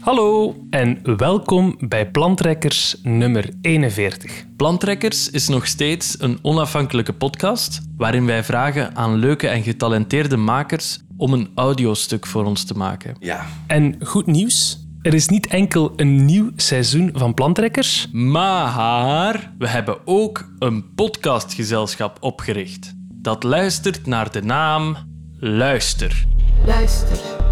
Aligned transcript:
Hallo 0.00 0.56
en 0.70 1.16
welkom 1.16 1.76
bij 1.78 2.10
Plantrekkers 2.10 2.96
nummer 3.02 3.50
41. 3.60 4.44
Plantrekkers 4.56 5.30
is 5.30 5.48
nog 5.48 5.66
steeds 5.66 6.20
een 6.20 6.38
onafhankelijke 6.42 7.12
podcast 7.12 7.80
waarin 7.96 8.26
wij 8.26 8.44
vragen 8.44 8.96
aan 8.96 9.14
leuke 9.14 9.48
en 9.48 9.62
getalenteerde 9.62 10.36
makers 10.36 11.00
om 11.16 11.32
een 11.32 11.50
audiostuk 11.54 12.26
voor 12.26 12.44
ons 12.44 12.64
te 12.64 12.74
maken. 12.74 13.16
Ja. 13.18 13.46
En 13.66 13.96
goed 14.06 14.26
nieuws, 14.26 14.86
er 15.02 15.14
is 15.14 15.28
niet 15.28 15.46
enkel 15.46 15.92
een 15.96 16.24
nieuw 16.24 16.50
seizoen 16.56 17.10
van 17.14 17.34
Plantrekkers, 17.34 18.08
Maar 18.12 19.52
we 19.58 19.68
hebben 19.68 19.98
ook 20.04 20.50
een 20.58 20.94
podcastgezelschap 20.94 22.16
opgericht 22.20 22.94
dat 23.08 23.42
luistert 23.42 24.06
naar 24.06 24.32
de 24.32 24.42
naam 24.42 24.96
Luister. 25.38 26.26
Luister. 26.66 27.45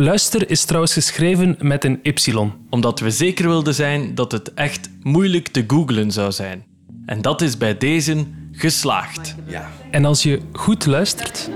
Luister 0.00 0.50
is 0.50 0.64
trouwens 0.64 0.92
geschreven 0.92 1.56
met 1.58 1.84
een 1.84 1.98
Y. 2.02 2.32
Omdat 2.70 3.00
we 3.00 3.10
zeker 3.10 3.48
wilden 3.48 3.74
zijn 3.74 4.14
dat 4.14 4.32
het 4.32 4.54
echt 4.54 4.90
moeilijk 5.02 5.48
te 5.48 5.64
googlen 5.66 6.10
zou 6.10 6.32
zijn. 6.32 6.64
En 7.06 7.22
dat 7.22 7.42
is 7.42 7.56
bij 7.56 7.78
deze 7.78 8.26
geslaagd. 8.52 9.34
Ja. 9.46 9.70
En 9.90 10.04
als 10.04 10.22
je 10.22 10.40
goed 10.52 10.86
luistert, 10.86 11.50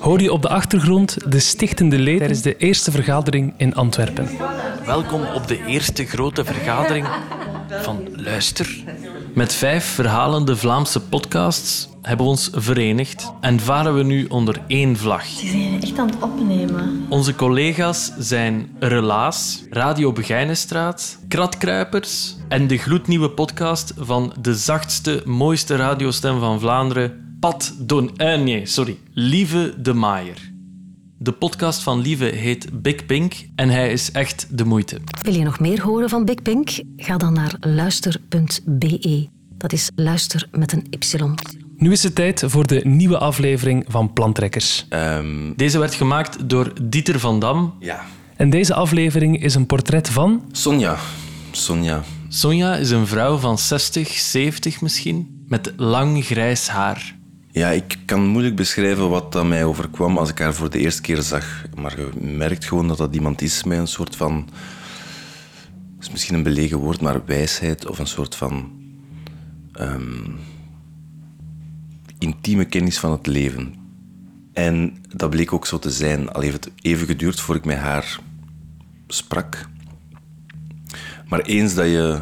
hoor 0.00 0.20
je 0.20 0.32
op 0.32 0.42
de 0.42 0.48
achtergrond 0.48 1.16
de 1.32 1.38
stichtende 1.38 1.98
leden 1.98 2.18
tijdens 2.18 2.42
de 2.42 2.56
eerste 2.56 2.90
vergadering 2.90 3.54
in 3.56 3.74
Antwerpen. 3.74 4.28
Welkom 4.86 5.22
op 5.34 5.48
de 5.48 5.64
eerste 5.66 6.04
grote 6.04 6.44
vergadering 6.44 7.06
van 7.68 8.08
Luister. 8.12 8.84
Met 9.34 9.54
vijf 9.54 9.84
verhalende 9.84 10.56
Vlaamse 10.56 11.00
podcasts 11.00 11.88
hebben 12.08 12.26
we 12.26 12.32
ons 12.32 12.50
verenigd 12.52 13.32
en 13.40 13.60
varen 13.60 13.94
we 13.94 14.02
nu 14.02 14.26
onder 14.26 14.60
één 14.66 14.96
vlag. 14.96 15.24
Die 15.24 15.50
zijn 15.50 15.82
echt 15.82 15.98
aan 15.98 16.06
het 16.06 16.22
opnemen. 16.22 17.06
Onze 17.08 17.34
collega's 17.34 18.12
zijn 18.18 18.70
Relaas, 18.78 19.64
Radio 19.70 20.12
Begijnenstraat, 20.12 21.18
Kratkruipers 21.28 22.36
en 22.48 22.66
de 22.66 22.78
gloednieuwe 22.78 23.30
podcast 23.30 23.92
van 23.96 24.32
de 24.40 24.54
zachtste, 24.54 25.22
mooiste 25.24 25.76
radiostem 25.76 26.38
van 26.38 26.60
Vlaanderen, 26.60 27.36
Pat 27.40 27.74
Don... 27.78 28.16
Eh, 28.16 28.40
nee, 28.40 28.66
sorry. 28.66 28.98
Lieve 29.12 29.74
de 29.78 29.92
Maaier. 29.92 30.52
De 31.18 31.32
podcast 31.32 31.82
van 31.82 32.00
Lieve 32.00 32.24
heet 32.24 32.82
Big 32.82 33.06
Pink 33.06 33.34
en 33.54 33.68
hij 33.68 33.92
is 33.92 34.10
echt 34.12 34.58
de 34.58 34.64
moeite. 34.64 35.00
Wil 35.22 35.34
je 35.34 35.44
nog 35.44 35.60
meer 35.60 35.82
horen 35.82 36.08
van 36.08 36.24
Big 36.24 36.42
Pink? 36.42 36.82
Ga 36.96 37.16
dan 37.16 37.32
naar 37.32 37.56
luister.be. 37.60 39.28
Dat 39.54 39.72
is 39.72 39.90
luister 39.94 40.48
met 40.50 40.72
een 40.72 40.86
Y. 40.90 41.57
Nu 41.78 41.92
is 41.92 42.02
het 42.02 42.14
tijd 42.14 42.42
voor 42.46 42.66
de 42.66 42.80
nieuwe 42.84 43.18
aflevering 43.18 43.84
van 43.88 44.12
Plantrekkers. 44.12 44.86
Ehm, 44.88 45.52
Deze 45.56 45.78
werd 45.78 45.94
gemaakt 45.94 46.48
door 46.48 46.72
Dieter 46.82 47.18
van 47.20 47.40
Dam. 47.40 47.74
ja. 47.80 48.04
En 48.36 48.50
deze 48.50 48.74
aflevering 48.74 49.42
is 49.42 49.54
een 49.54 49.66
portret 49.66 50.08
van 50.08 50.44
Sonja. 50.52 50.96
Sonja. 51.50 52.02
Sonja 52.28 52.74
is 52.76 52.90
een 52.90 53.06
vrouw 53.06 53.36
van 53.36 53.58
60, 53.58 54.08
70 54.08 54.80
misschien, 54.80 55.44
met 55.48 55.72
lang 55.76 56.24
grijs 56.24 56.68
haar. 56.68 57.14
Ja, 57.50 57.68
ik 57.68 57.98
kan 58.04 58.26
moeilijk 58.26 58.56
beschrijven 58.56 59.08
wat 59.10 59.32
dat 59.32 59.46
mij 59.46 59.64
overkwam 59.64 60.18
als 60.18 60.30
ik 60.30 60.38
haar 60.38 60.54
voor 60.54 60.70
de 60.70 60.78
eerste 60.78 61.00
keer 61.02 61.22
zag. 61.22 61.64
Maar 61.74 61.98
je 61.98 62.08
merkt 62.20 62.64
gewoon 62.64 62.88
dat 62.88 62.98
dat 62.98 63.14
iemand 63.14 63.42
is 63.42 63.64
met 63.64 63.78
een 63.78 63.86
soort 63.86 64.16
van... 64.16 64.48
Dat 65.96 66.06
is 66.06 66.10
misschien 66.10 66.34
een 66.34 66.42
belegen 66.42 66.78
woord, 66.78 67.00
maar 67.00 67.24
wijsheid 67.26 67.86
of 67.86 67.98
een 67.98 68.06
soort 68.06 68.34
van... 68.34 68.70
ehm, 69.72 70.24
intieme 72.18 72.64
kennis 72.64 72.98
van 72.98 73.10
het 73.10 73.26
leven. 73.26 73.74
En 74.52 74.96
dat 75.16 75.30
bleek 75.30 75.52
ook 75.52 75.66
zo 75.66 75.78
te 75.78 75.90
zijn. 75.90 76.28
Al 76.28 76.40
heeft 76.40 76.64
het 76.64 76.72
even 76.82 77.06
geduurd 77.06 77.40
voor 77.40 77.54
ik 77.54 77.64
met 77.64 77.76
haar 77.76 78.20
sprak. 79.06 79.68
Maar 81.28 81.40
eens 81.40 81.74
dat 81.74 81.86
je... 81.86 82.20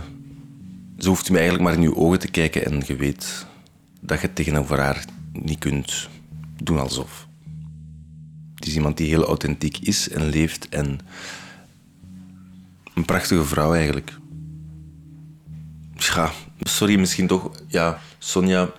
Ze 0.98 1.08
hoeft 1.08 1.30
me 1.30 1.36
eigenlijk 1.36 1.68
maar 1.68 1.76
in 1.76 1.82
je 1.82 1.96
ogen 1.96 2.18
te 2.18 2.30
kijken 2.30 2.64
en 2.64 2.82
je 2.86 2.96
weet 2.96 3.46
dat 4.00 4.20
je 4.20 4.32
tegenover 4.32 4.80
haar 4.80 5.04
niet 5.32 5.58
kunt 5.58 6.08
doen 6.62 6.78
alsof. 6.78 7.26
Het 8.54 8.66
is 8.66 8.74
iemand 8.74 8.96
die 8.96 9.08
heel 9.08 9.24
authentiek 9.24 9.78
is 9.78 10.08
en 10.08 10.28
leeft 10.28 10.68
en 10.68 11.00
een 12.94 13.04
prachtige 13.04 13.44
vrouw 13.44 13.74
eigenlijk. 13.74 14.18
Ja, 15.96 16.32
sorry, 16.60 16.98
misschien 16.98 17.26
toch... 17.26 17.50
Ja, 17.66 18.00
Sonja... 18.18 18.72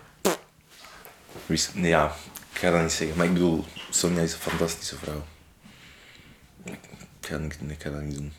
Nee, 1.73 1.89
ja, 1.89 2.15
ik 2.53 2.59
ga 2.59 2.71
dat 2.71 2.81
niet 2.81 2.91
zeggen. 2.91 3.17
Maar 3.17 3.25
ik 3.25 3.33
bedoel, 3.33 3.65
Sonja 3.89 4.21
is 4.21 4.33
een 4.33 4.39
fantastische 4.39 4.95
vrouw. 4.95 5.23
Ik 6.65 6.77
ga, 7.79 7.89
dat 7.89 8.01
niet 8.01 8.15
doen. 8.15 8.33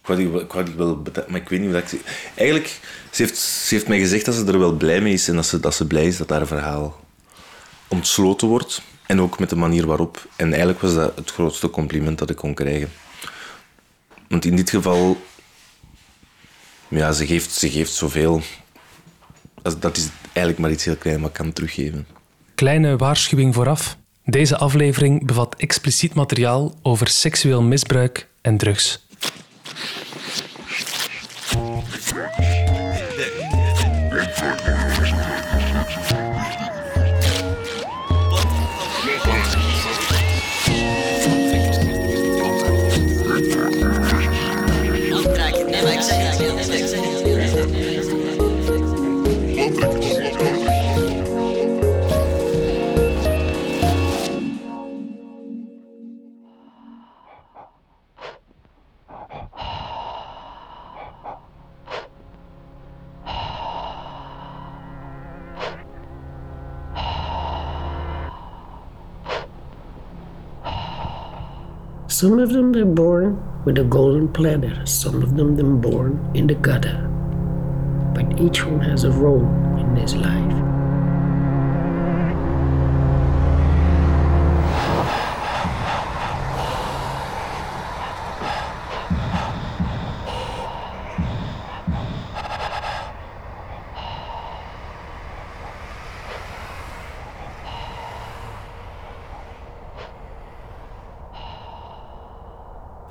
Ik 0.00 0.06
wou 0.06 0.18
die, 0.18 0.40
ik 0.40 0.52
wou 0.52 0.66
wel 0.76 1.02
maar 1.28 1.40
ik 1.40 1.48
weet 1.48 1.60
niet 1.60 1.72
wat 1.72 1.92
ik. 1.92 2.00
Eigenlijk, 2.34 2.78
ze 3.10 3.22
heeft, 3.22 3.38
ze 3.38 3.74
heeft 3.74 3.88
mij 3.88 3.98
gezegd 3.98 4.24
dat 4.24 4.34
ze 4.34 4.44
er 4.44 4.58
wel 4.58 4.72
blij 4.72 5.00
mee 5.00 5.12
is 5.12 5.28
en 5.28 5.34
dat 5.34 5.46
ze, 5.46 5.60
dat 5.60 5.74
ze 5.74 5.86
blij 5.86 6.06
is 6.06 6.16
dat 6.16 6.30
haar 6.30 6.46
verhaal 6.46 7.00
ontsloten 7.88 8.48
wordt. 8.48 8.82
En 9.06 9.20
ook 9.20 9.38
met 9.38 9.50
de 9.50 9.56
manier 9.56 9.86
waarop. 9.86 10.28
En 10.36 10.48
eigenlijk 10.48 10.80
was 10.80 10.94
dat 10.94 11.16
het 11.16 11.30
grootste 11.30 11.70
compliment 11.70 12.18
dat 12.18 12.30
ik 12.30 12.36
kon 12.36 12.54
krijgen. 12.54 12.92
Want 14.28 14.44
in 14.44 14.56
dit 14.56 14.70
geval, 14.70 15.22
ja, 16.88 17.12
ze 17.12 17.26
geeft, 17.26 17.50
ze 17.50 17.70
geeft 17.70 17.92
zoveel. 17.92 18.42
Dat 19.62 19.96
is 19.96 20.08
eigenlijk 20.22 20.58
maar 20.58 20.70
iets 20.70 20.84
heel 20.84 20.96
kleins, 20.96 21.20
maar 21.20 21.28
ik 21.28 21.34
kan 21.34 21.52
teruggeven. 21.52 22.06
Kleine 22.54 22.96
waarschuwing 22.96 23.54
vooraf. 23.54 23.96
Deze 24.24 24.56
aflevering 24.56 25.26
bevat 25.26 25.54
expliciet 25.56 26.14
materiaal 26.14 26.74
over 26.82 27.08
seksueel 27.08 27.62
misbruik 27.62 28.28
en 28.40 28.56
drugs. 28.56 29.06
Some 72.20 72.38
of 72.38 72.52
them 72.52 72.72
they're 72.72 72.84
born 72.84 73.42
with 73.64 73.78
a 73.78 73.84
golden 73.84 74.28
platter, 74.28 74.84
some 74.84 75.22
of 75.22 75.38
them 75.38 75.56
they're 75.56 75.64
born 75.64 76.20
in 76.34 76.48
the 76.48 76.54
gutter. 76.54 77.08
But 78.14 78.38
each 78.38 78.62
one 78.62 78.80
has 78.80 79.04
a 79.04 79.10
role 79.10 79.46
in 79.78 79.94
this 79.94 80.14
life. 80.14 80.79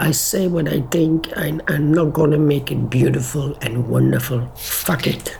I 0.10 0.12
say 0.12 0.48
what 0.48 0.68
I 0.68 0.82
think, 0.90 1.30
and 1.36 1.62
I'm 1.68 1.94
not 1.94 2.14
gonna 2.14 2.40
make 2.40 2.72
it 2.72 2.90
beautiful 2.90 3.56
and 3.62 3.88
wonderful. 3.88 4.48
Fuck 4.56 5.06
it. 5.06 5.38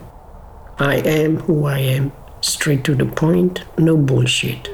I 0.78 0.98
am 0.98 1.38
who 1.38 1.66
I 1.66 1.80
am, 1.80 2.12
straight 2.42 2.84
to 2.84 2.94
the 2.94 3.08
point, 3.08 3.64
no 3.80 3.98
bullshit. 3.98 4.68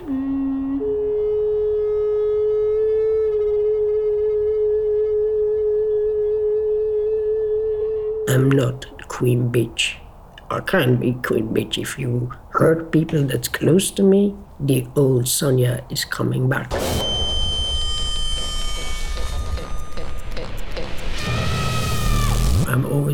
I'm 8.28 8.52
not 8.52 9.08
queen 9.08 9.50
bitch. 9.50 9.94
I 10.52 10.60
can't 10.60 11.00
be 11.00 11.14
queen 11.24 11.54
bitch 11.54 11.78
if 11.78 11.98
you 11.98 12.34
hurt 12.50 12.92
people 12.92 13.24
that's 13.24 13.48
close 13.48 13.92
to 13.92 14.04
me. 14.04 14.36
The 14.60 14.86
old 14.98 15.30
Sonia 15.30 15.86
is 15.90 16.04
coming 16.04 16.50
back. 16.50 16.74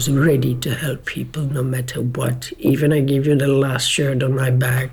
I'm 0.07 0.19
ready 0.19 0.55
to 0.55 0.73
help 0.73 1.05
people 1.05 1.43
no 1.43 1.63
matter 1.63 2.01
what. 2.01 2.51
Even 2.59 2.93
I 2.93 3.01
give 3.01 3.27
you 3.27 3.35
the 3.35 3.47
last 3.47 3.85
shirt 3.85 4.23
on 4.23 4.35
my 4.35 4.49
back. 4.49 4.91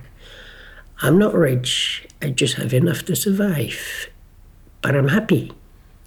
I'm 1.00 1.18
not 1.18 1.34
rich 1.34 2.08
I 2.20 2.30
just 2.30 2.54
have 2.54 2.74
enough 2.74 3.04
to 3.04 3.14
survive. 3.14 4.08
But 4.82 4.96
I'm 4.96 5.08
happy. 5.08 5.52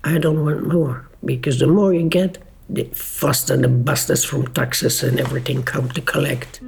I 0.03 0.17
don't 0.17 0.43
want 0.43 0.67
more 0.67 1.07
because 1.23 1.59
the 1.59 1.67
more 1.67 1.93
you 1.93 2.09
get, 2.09 2.37
the 2.69 2.83
faster 2.93 3.55
the 3.55 3.67
bastards 3.67 4.23
from 4.23 4.47
taxes 4.47 5.03
and 5.03 5.19
everything 5.19 5.63
come 5.63 5.89
to 5.89 6.01
collect. 6.01 6.61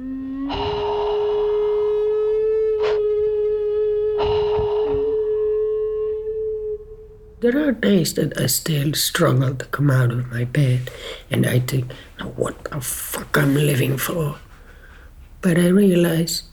There 7.44 7.68
are 7.68 7.72
days 7.72 8.14
that 8.14 8.40
I 8.40 8.46
still 8.46 8.94
struggle 8.94 9.54
to 9.54 9.66
come 9.66 9.90
out 9.90 10.10
of 10.10 10.32
my 10.32 10.44
bed 10.44 10.90
and 11.30 11.44
I 11.44 11.58
think, 11.58 11.92
now 12.18 12.28
what 12.40 12.64
the 12.64 12.80
fuck 12.80 13.36
I'm 13.36 13.54
living 13.54 13.98
for? 13.98 14.38
But 15.42 15.58
I 15.58 15.66
realize 15.66 16.44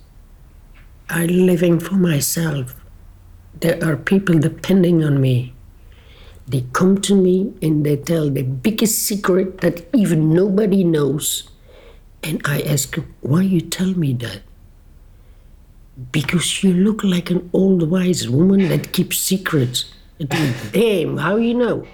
I'm 1.10 1.30
living 1.30 1.80
for 1.80 1.94
myself. 1.94 2.76
There 3.62 3.82
are 3.82 3.96
people 3.96 4.38
depending 4.38 5.02
on 5.02 5.22
me. 5.22 5.54
They 6.46 6.66
come 6.74 7.00
to 7.04 7.16
me 7.16 7.54
and 7.62 7.86
they 7.86 7.96
tell 7.96 8.30
the 8.30 8.44
biggest 8.44 9.00
secret 9.00 9.62
that 9.62 9.88
even 9.96 10.34
nobody 10.34 10.84
knows. 10.84 11.50
And 12.22 12.42
I 12.44 12.64
ask 12.64 12.96
them, 12.96 13.16
why 13.22 13.44
you 13.44 13.62
tell 13.62 13.94
me 13.94 14.12
that? 14.16 14.42
Because 16.12 16.66
you 16.66 16.74
look 16.74 17.02
like 17.02 17.32
an 17.32 17.50
old 17.54 17.90
wise 17.90 18.28
woman 18.28 18.68
that 18.68 18.92
keeps 18.92 19.20
secrets. 19.20 19.86
Damn, 20.72 21.18
how 21.18 21.38
you 21.38 21.56
know? 21.56 21.88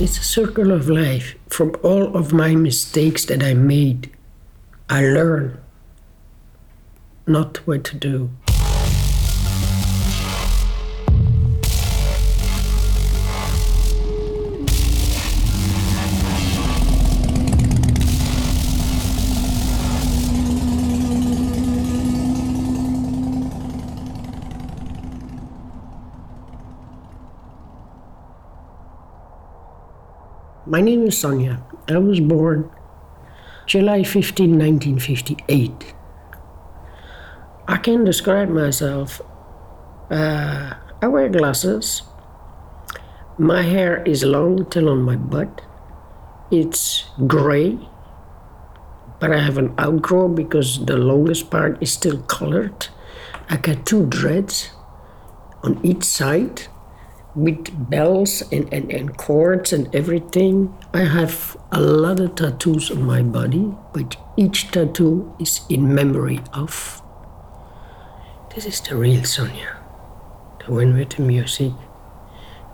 It's 0.00 0.18
a 0.18 0.24
circle 0.24 0.72
of 0.72 0.88
life. 0.88 1.36
From 1.48 1.76
all 1.84 2.16
of 2.16 2.32
my 2.32 2.56
mistakes 2.56 3.24
that 3.26 3.44
I 3.44 3.54
made, 3.54 4.10
I 4.88 5.02
learn 5.02 5.60
not 7.28 7.58
what 7.58 7.84
to 7.84 7.96
do. 7.96 8.30
My 30.74 30.80
name 30.80 31.06
is 31.06 31.16
Sonia. 31.16 31.62
I 31.86 31.98
was 31.98 32.18
born 32.18 32.68
July 33.64 34.02
15, 34.02 34.58
1958. 34.58 35.94
I 37.68 37.76
can 37.76 38.02
describe 38.02 38.48
myself. 38.48 39.20
Uh, 40.10 40.74
I 41.00 41.06
wear 41.06 41.28
glasses. 41.28 42.02
My 43.38 43.62
hair 43.62 44.02
is 44.02 44.24
long 44.24 44.68
till 44.68 44.88
on 44.88 45.02
my 45.02 45.14
butt. 45.14 45.62
It's 46.50 47.04
gray, 47.28 47.78
but 49.20 49.30
I 49.30 49.38
have 49.38 49.58
an 49.58 49.78
outgrow 49.78 50.26
because 50.26 50.84
the 50.86 50.96
longest 50.96 51.52
part 51.52 51.80
is 51.80 51.92
still 51.92 52.20
colored. 52.22 52.88
I 53.48 53.58
got 53.58 53.86
two 53.86 54.06
dreads 54.06 54.70
on 55.62 55.78
each 55.84 56.02
side 56.02 56.66
with 57.34 57.90
bells 57.90 58.42
and, 58.52 58.72
and, 58.72 58.90
and 58.90 59.16
cords 59.16 59.72
and 59.72 59.94
everything. 59.94 60.76
I 60.92 61.04
have 61.04 61.56
a 61.72 61.80
lot 61.80 62.20
of 62.20 62.34
tattoos 62.36 62.90
on 62.90 63.02
my 63.02 63.22
body, 63.22 63.72
but 63.92 64.16
each 64.36 64.70
tattoo 64.70 65.34
is 65.38 65.60
in 65.68 65.94
memory 65.94 66.40
of. 66.52 67.02
This 68.54 68.66
is 68.66 68.80
the 68.80 68.96
real 68.96 69.24
Sonia, 69.24 69.76
the 70.64 70.72
one 70.72 70.96
with 70.96 71.10
the 71.10 71.22
music, 71.22 71.72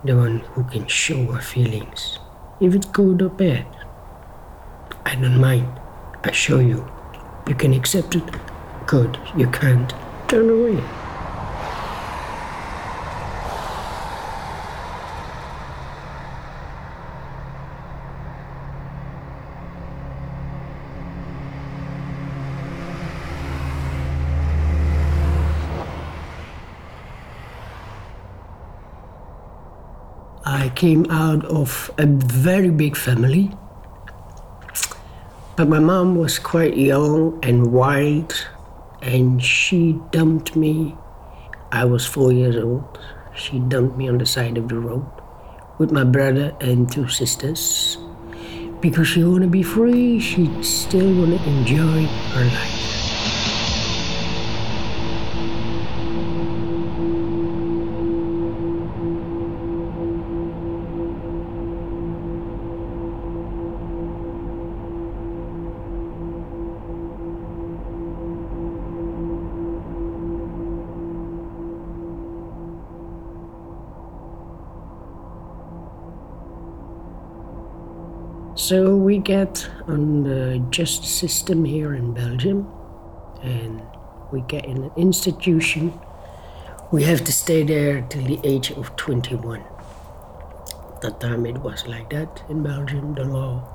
the 0.04 0.16
one 0.16 0.40
who 0.40 0.64
can 0.64 0.86
show 0.86 1.24
her 1.32 1.40
feelings, 1.40 2.18
if 2.60 2.74
it's 2.74 2.86
good 2.86 3.22
or 3.22 3.30
bad. 3.30 3.66
I 5.06 5.14
don't 5.14 5.40
mind. 5.40 5.66
I 6.22 6.32
show 6.32 6.58
you. 6.58 6.86
You 7.48 7.54
can 7.54 7.72
accept 7.72 8.14
it. 8.14 8.24
Good. 8.86 9.18
You 9.36 9.48
can't. 9.50 9.92
Turn 10.28 10.50
away. 10.50 10.80
I 30.42 30.69
came 30.80 31.04
out 31.10 31.44
of 31.44 31.90
a 31.98 32.06
very 32.06 32.70
big 32.70 32.96
family. 32.96 33.50
But 35.54 35.68
my 35.68 35.78
mom 35.78 36.16
was 36.16 36.38
quite 36.38 36.74
young 36.74 37.38
and 37.42 37.70
wild, 37.70 38.32
and 39.02 39.44
she 39.44 40.00
dumped 40.10 40.56
me. 40.56 40.96
I 41.70 41.84
was 41.84 42.06
four 42.06 42.32
years 42.32 42.56
old. 42.56 42.98
She 43.36 43.58
dumped 43.58 43.98
me 43.98 44.08
on 44.08 44.16
the 44.16 44.24
side 44.24 44.56
of 44.56 44.70
the 44.70 44.78
road 44.78 45.04
with 45.76 45.92
my 45.92 46.04
brother 46.04 46.56
and 46.62 46.90
two 46.90 47.08
sisters 47.08 47.98
because 48.80 49.06
she 49.06 49.22
wanted 49.22 49.44
to 49.44 49.50
be 49.50 49.62
free. 49.62 50.18
She 50.18 50.48
still 50.62 51.12
wanted 51.14 51.42
to 51.42 51.50
enjoy 51.50 52.06
her 52.06 52.44
life. 52.46 52.99
So 78.60 78.94
we 78.94 79.16
get 79.16 79.66
on 79.88 80.22
the 80.22 80.56
uh, 80.56 80.58
justice 80.70 81.08
system 81.08 81.64
here 81.64 81.94
in 81.94 82.12
Belgium, 82.12 82.68
and 83.42 83.80
we 84.30 84.42
get 84.42 84.66
in 84.66 84.84
an 84.84 84.90
institution. 84.98 85.98
We 86.92 87.02
have 87.04 87.24
to 87.24 87.32
stay 87.32 87.62
there 87.62 88.02
till 88.02 88.22
the 88.22 88.38
age 88.44 88.70
of 88.70 88.94
21. 88.96 89.64
That 91.00 91.20
time 91.20 91.46
it 91.46 91.56
was 91.56 91.86
like 91.86 92.10
that 92.10 92.42
in 92.50 92.62
Belgium, 92.62 93.14
the 93.14 93.24
law. 93.24 93.66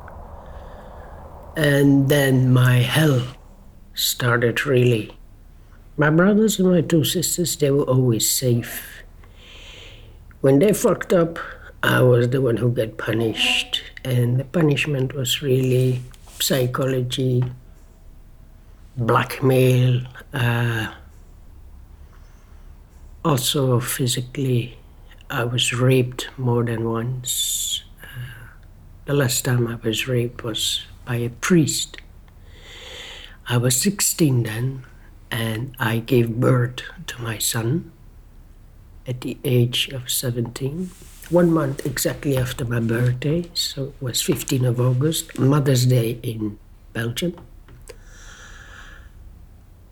And 1.58 2.08
then 2.08 2.54
my 2.54 2.76
hell 2.76 3.24
started 3.96 4.68
really. 4.68 5.18
My 5.98 6.12
brothers 6.12 6.60
and 6.60 6.70
my 6.70 6.82
two 6.82 7.04
sisters, 7.04 7.56
they 7.56 7.72
were 7.72 7.90
always 7.90 8.30
safe. 8.30 9.02
When 10.42 10.60
they 10.60 10.74
fucked 10.74 11.12
up, 11.12 11.40
I 11.82 12.02
was 12.02 12.30
the 12.30 12.40
one 12.40 12.58
who 12.58 12.70
got 12.70 13.00
punished, 13.00 13.82
and 14.06 14.40
the 14.40 14.46
punishment 14.46 15.16
was 15.16 15.42
really 15.42 16.00
psychology, 16.40 17.44
blackmail, 18.96 20.02
uh, 20.32 20.94
also 23.24 23.80
physically. 23.80 24.78
I 25.32 25.44
was 25.44 25.74
raped 25.74 26.30
more 26.38 26.64
than 26.64 26.88
once. 26.88 27.84
Uh, 28.04 28.06
the 29.06 29.14
last 29.14 29.44
time 29.44 29.68
I 29.68 29.76
was 29.84 30.08
raped 30.08 30.44
was 30.44 30.86
by 31.04 31.16
a 31.16 31.30
priest. 31.30 31.98
I 33.50 33.58
was 33.58 33.76
16 33.82 34.44
then, 34.44 34.86
and 35.32 35.76
I 35.80 35.98
gave 35.98 36.40
birth 36.40 36.82
to 37.08 37.22
my 37.24 37.40
son 37.40 37.92
at 39.08 39.22
the 39.22 39.40
age 39.44 39.90
of 39.90 40.12
17 40.12 40.92
one 41.30 41.52
month 41.52 41.86
exactly 41.86 42.38
after 42.38 42.66
my 42.66 42.80
birthday, 42.80 43.50
so 43.54 43.86
it 43.86 44.02
was 44.02 44.22
15 44.22 44.66
of 44.66 44.80
August, 44.80 45.38
Mother's 45.40 45.86
Day 45.86 46.20
in 46.22 46.60
Belgium. 46.94 47.36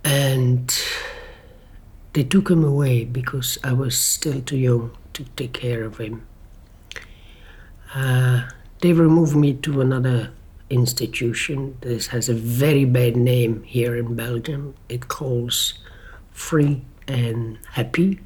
And 0.03 0.71
they 2.13 2.23
took 2.23 2.49
him 2.49 2.63
away 2.63 3.05
because 3.05 3.57
I 3.63 3.73
was 3.73 3.97
still 3.97 4.41
too 4.41 4.57
young 4.57 4.95
to 5.13 5.23
take 5.35 5.53
care 5.53 5.83
of 5.83 5.97
him. 5.97 6.25
Uh, 7.95 8.49
they 8.81 8.93
removed 8.93 9.35
me 9.35 9.53
to 9.53 9.81
another 9.81 10.31
institution. 10.69 11.77
This 11.81 12.07
has 12.07 12.29
a 12.29 12.33
very 12.33 12.85
bad 12.85 13.15
name 13.15 13.63
here 13.63 13.95
in 13.95 14.15
Belgium. 14.15 14.75
It 14.89 15.07
calls 15.07 15.75
Free 16.31 16.83
and 17.07 17.59
Happy, 17.71 18.19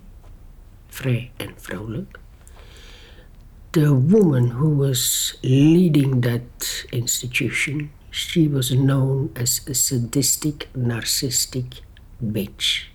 Vrij 0.90 1.32
en 1.40 1.54
Vrolijk 1.58 2.20
the 3.78 3.94
woman 3.94 4.58
who 4.58 4.72
was 4.72 5.38
leading 5.44 6.22
that 6.22 6.84
institution, 6.92 7.92
she 8.10 8.48
was 8.48 8.72
known 8.72 9.32
as 9.36 9.62
a 9.68 9.76
sadistic, 9.76 10.68
narcissistic 10.74 11.82
bitch. 12.18 12.86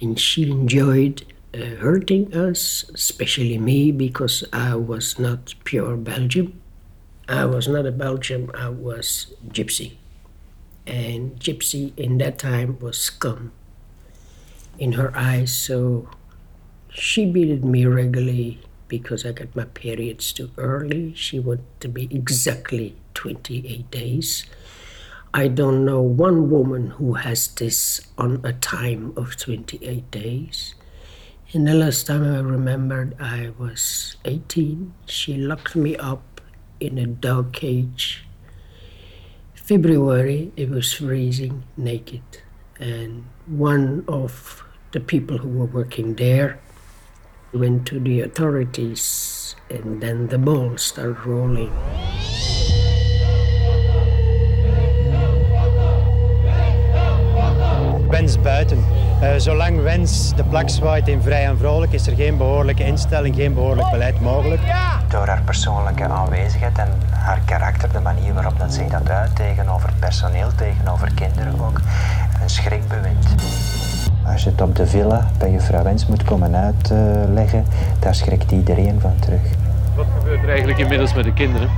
And 0.00 0.18
she 0.18 0.50
enjoyed 0.50 1.22
uh, 1.54 1.76
hurting 1.78 2.34
us, 2.34 2.90
especially 2.92 3.56
me, 3.56 3.92
because 3.92 4.42
I 4.52 4.74
was 4.74 5.16
not 5.20 5.54
pure 5.62 5.96
Belgium. 5.96 6.60
I 7.28 7.44
was 7.44 7.68
not 7.68 7.86
a 7.86 7.92
Belgian, 7.92 8.50
I 8.52 8.68
was 8.68 9.32
gypsy. 9.46 9.92
And 10.88 11.38
gypsy 11.38 11.96
in 11.96 12.18
that 12.18 12.36
time 12.36 12.80
was 12.80 12.98
scum 12.98 13.52
in 14.76 14.92
her 14.92 15.16
eyes, 15.16 15.52
so 15.52 16.08
she 16.88 17.26
beated 17.26 17.64
me 17.64 17.86
regularly 17.86 18.58
because 18.90 19.24
I 19.24 19.30
got 19.30 19.54
my 19.54 19.64
periods 19.64 20.34
too 20.34 20.50
early. 20.58 21.14
She 21.14 21.38
wanted 21.38 21.80
to 21.80 21.88
be 21.88 22.10
exactly 22.10 22.96
28 23.14 23.88
days. 23.90 24.44
I 25.32 25.46
don't 25.46 25.84
know 25.84 26.02
one 26.02 26.50
woman 26.50 26.98
who 26.98 27.14
has 27.14 27.46
this 27.54 28.00
on 28.18 28.42
a 28.42 28.52
time 28.52 29.14
of 29.16 29.36
28 29.36 30.10
days. 30.10 30.74
And 31.52 31.66
the 31.66 31.74
last 31.74 32.08
time 32.08 32.24
I 32.24 32.40
remembered, 32.40 33.14
I 33.20 33.52
was 33.56 34.16
18. 34.24 34.92
She 35.06 35.36
locked 35.36 35.76
me 35.76 35.94
up 35.96 36.40
in 36.80 36.98
a 36.98 37.06
dog 37.06 37.52
cage. 37.52 38.26
February, 39.54 40.50
it 40.56 40.68
was 40.68 40.92
freezing, 40.92 41.62
naked. 41.76 42.42
And 42.80 43.26
one 43.46 44.04
of 44.08 44.64
the 44.90 44.98
people 44.98 45.38
who 45.38 45.48
were 45.48 45.70
working 45.70 46.16
there 46.16 46.58
went 47.52 47.86
to 47.86 48.00
the 48.00 48.20
authorities, 48.22 49.56
and 49.70 50.00
then 50.00 50.28
the 50.28 50.38
ball 50.38 50.76
started 50.76 51.24
rolling. 51.26 51.72
Wens 58.08 58.40
buiten. 58.40 58.84
Uh, 59.22 59.34
zolang 59.36 59.82
Wens 59.82 60.34
de 60.36 60.44
plak 60.44 60.68
zwaait 60.68 61.08
in 61.08 61.22
vrij 61.22 61.44
en 61.44 61.58
vrolijk, 61.58 61.92
is 61.92 62.06
er 62.06 62.14
geen 62.14 62.36
behoorlijke 62.36 62.84
instelling, 62.84 63.34
geen 63.34 63.54
behoorlijk 63.54 63.90
beleid 63.90 64.20
mogelijk. 64.20 64.60
Door 65.08 65.26
haar 65.26 65.42
persoonlijke 65.42 66.04
aanwezigheid 66.04 66.78
en 66.78 66.88
haar 67.10 67.40
karakter, 67.44 67.92
de 67.92 68.00
manier 68.00 68.34
waarop 68.34 68.58
dat 68.58 68.74
zij 68.74 68.88
dat 68.88 69.08
uit 69.08 69.36
tegenover 69.36 69.92
personeel, 69.98 70.50
tegenover 70.56 71.14
kinderen 71.14 71.60
ook, 71.60 71.80
een 72.42 72.50
schrikbewind. 72.50 73.26
Als 74.26 74.42
je 74.44 74.50
het 74.50 74.60
op 74.60 74.76
de 74.76 74.86
villa 74.86 75.30
bij 75.38 75.50
juffrouw 75.50 75.82
Wens 75.82 76.06
moet 76.06 76.24
komen 76.24 76.54
uitleggen, 76.54 77.64
daar 77.98 78.14
schrikt 78.14 78.52
iedereen 78.52 79.00
van 79.00 79.14
terug. 79.18 79.40
Wat 79.96 80.06
gebeurt 80.18 80.42
er 80.42 80.48
eigenlijk 80.48 80.78
inmiddels 80.78 81.14
met 81.14 81.24
de 81.24 81.32
kinderen? 81.32 81.68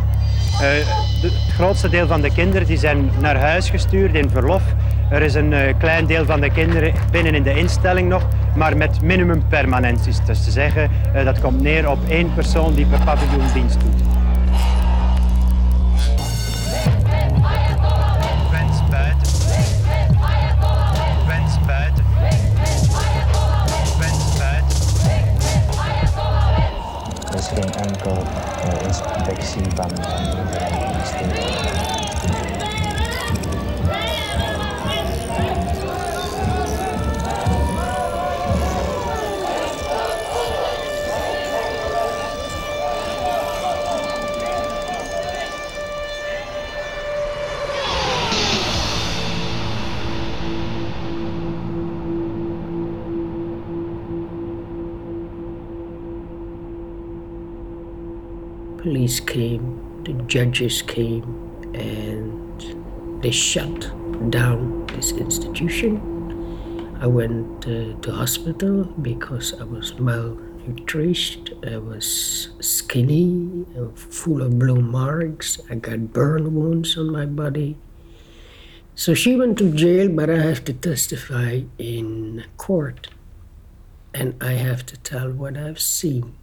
Uh, 0.53 0.61
de, 0.61 0.87
het 1.21 1.55
grootste 1.55 1.89
deel 1.89 2.07
van 2.07 2.21
de 2.21 2.33
kinderen 2.33 2.67
die 2.67 2.79
zijn 2.79 3.11
naar 3.21 3.37
huis 3.37 3.71
gestuurd 3.71 4.15
in 4.15 4.31
verlof. 4.31 4.63
Er 5.11 5.23
is 5.23 5.35
een 5.35 5.53
uh, 5.53 5.59
klein 5.79 6.07
deel 6.07 6.25
van 6.25 6.41
de 6.41 6.51
kinderen 6.51 6.93
binnen 7.11 7.35
in 7.35 7.43
de 7.43 7.55
instelling 7.55 8.09
nog, 8.09 8.23
maar 8.55 8.77
met 8.77 9.03
minimum 9.03 9.43
permanenties. 9.49 10.25
Dus 10.25 10.45
te 10.45 10.51
zeggen, 10.51 10.91
uh, 11.15 11.25
dat 11.25 11.41
komt 11.41 11.61
neer 11.61 11.91
op 11.91 11.99
één 12.09 12.35
persoon 12.35 12.75
die 12.75 12.87
per 12.87 13.05
paviljoen 13.05 13.53
dienst 13.55 13.81
doet. 13.81 14.02
Judges 60.33 60.81
came, 60.81 61.29
and 61.75 63.23
they 63.23 63.31
shut 63.31 63.93
down 64.31 64.87
this 64.87 65.13
institution. 65.13 66.01
I 67.03 67.07
went 67.07 67.67
uh, 67.67 68.01
to 68.01 68.13
hospital 68.13 68.85
because 69.03 69.53
I 69.61 69.65
was 69.65 69.93
malnourished. 69.93 71.53
I 71.71 71.77
was 71.77 72.49
skinny, 72.61 73.67
uh, 73.77 73.89
full 73.95 74.41
of 74.41 74.59
blue 74.59 74.81
marks. 74.81 75.61
I 75.69 75.75
got 75.75 76.15
burn 76.15 76.55
wounds 76.55 76.97
on 76.97 77.13
my 77.13 77.27
body. 77.27 77.77
So 78.95 79.13
she 79.13 79.37
went 79.37 79.59
to 79.59 79.71
jail, 79.71 80.09
but 80.09 80.31
I 80.31 80.39
have 80.39 80.65
to 80.65 80.73
testify 80.73 81.65
in 81.77 82.45
court. 82.57 83.09
And 84.15 84.43
I 84.43 84.53
have 84.53 84.87
to 84.87 84.97
tell 84.97 85.31
what 85.31 85.59
I've 85.59 85.81
seen 85.81 86.39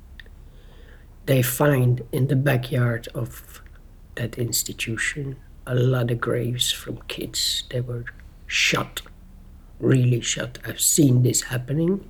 they 1.25 1.41
find 1.41 2.01
in 2.11 2.27
the 2.27 2.35
backyard 2.35 3.07
of 3.13 3.61
that 4.19 4.37
institution 4.37 5.37
a 5.65 5.75
lot 5.75 6.09
of 6.09 6.19
graves 6.19 6.71
from 6.71 6.97
kids. 7.07 7.63
They 7.69 7.79
were 7.79 8.05
shot, 8.47 9.03
really 9.79 10.19
shot. 10.19 10.57
I've 10.65 10.81
seen 10.81 11.21
this 11.21 11.43
happening. 11.43 12.09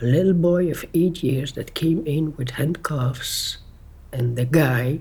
A 0.00 0.04
little 0.06 0.32
boy 0.32 0.70
of 0.70 0.84
eight 0.94 1.22
years 1.22 1.52
that 1.52 1.74
came 1.74 2.06
in 2.06 2.34
with 2.36 2.52
handcuffs, 2.52 3.58
and 4.12 4.34
the 4.36 4.46
guy, 4.46 5.00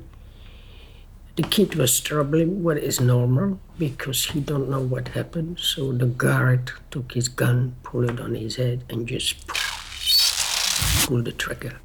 the 1.37 1.43
kid 1.43 1.75
was 1.75 1.95
struggling, 1.95 2.63
what 2.63 2.77
is 2.77 2.99
normal, 2.99 3.61
because 3.77 4.25
he 4.25 4.41
don't 4.41 4.69
know 4.69 4.81
what 4.81 5.09
happened. 5.19 5.59
So 5.59 5.93
the 5.93 6.05
guard 6.05 6.71
took 6.91 7.13
his 7.13 7.29
gun, 7.29 7.77
pulled 7.83 8.11
it 8.11 8.19
on 8.19 8.35
his 8.35 8.57
head, 8.57 8.83
and 8.89 9.07
just 9.07 9.47
pulled 11.07 11.23
the 11.23 11.31
trigger. 11.31 11.79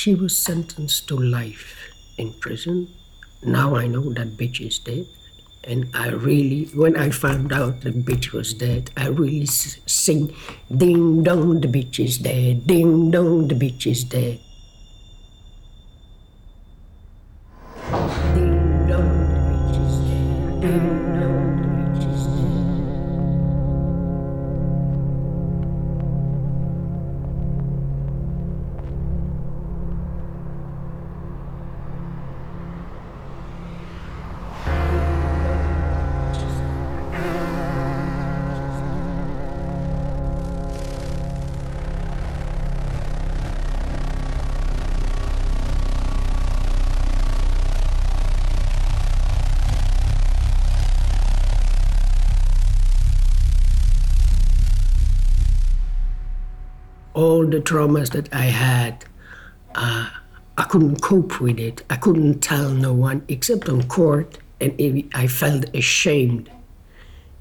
She 0.00 0.14
was 0.14 0.32
sentenced 0.32 1.08
to 1.08 1.14
life 1.14 1.92
in 2.16 2.32
prison. 2.32 2.88
Now 3.44 3.76
I 3.76 3.86
know 3.86 4.10
that 4.14 4.38
bitch 4.38 4.66
is 4.66 4.78
dead. 4.78 5.04
And 5.64 5.90
I 5.92 6.08
really, 6.08 6.64
when 6.72 6.96
I 6.96 7.10
found 7.10 7.52
out 7.52 7.82
the 7.82 7.90
bitch 7.90 8.32
was 8.32 8.54
dead, 8.54 8.90
I 8.96 9.08
really 9.08 9.44
sing, 9.44 10.34
Ding 10.74 11.22
dong, 11.22 11.60
the 11.60 11.68
bitch 11.68 12.02
is 12.02 12.16
dead. 12.16 12.66
Ding 12.66 13.10
dong, 13.10 13.48
the 13.48 13.54
bitch 13.54 13.86
is 13.86 14.04
dead. 14.04 14.40
Ding 18.32 18.88
dong, 18.88 19.12
the 19.28 19.42
bitch 19.52 19.76
is 19.84 19.98
dead. 20.00 20.62
Ding 20.62 21.09
all 57.20 57.46
the 57.46 57.60
traumas 57.60 58.10
that 58.12 58.32
I 58.34 58.46
had, 58.46 59.04
uh, 59.74 60.08
I 60.56 60.62
couldn't 60.64 61.02
cope 61.02 61.38
with 61.38 61.58
it. 61.58 61.82
I 61.90 61.96
couldn't 61.96 62.40
tell 62.40 62.70
no 62.70 62.94
one 62.94 63.22
except 63.28 63.68
on 63.68 63.82
court, 63.88 64.38
and 64.58 64.72
it, 64.80 65.04
I 65.14 65.26
felt 65.26 65.64
ashamed 65.74 66.50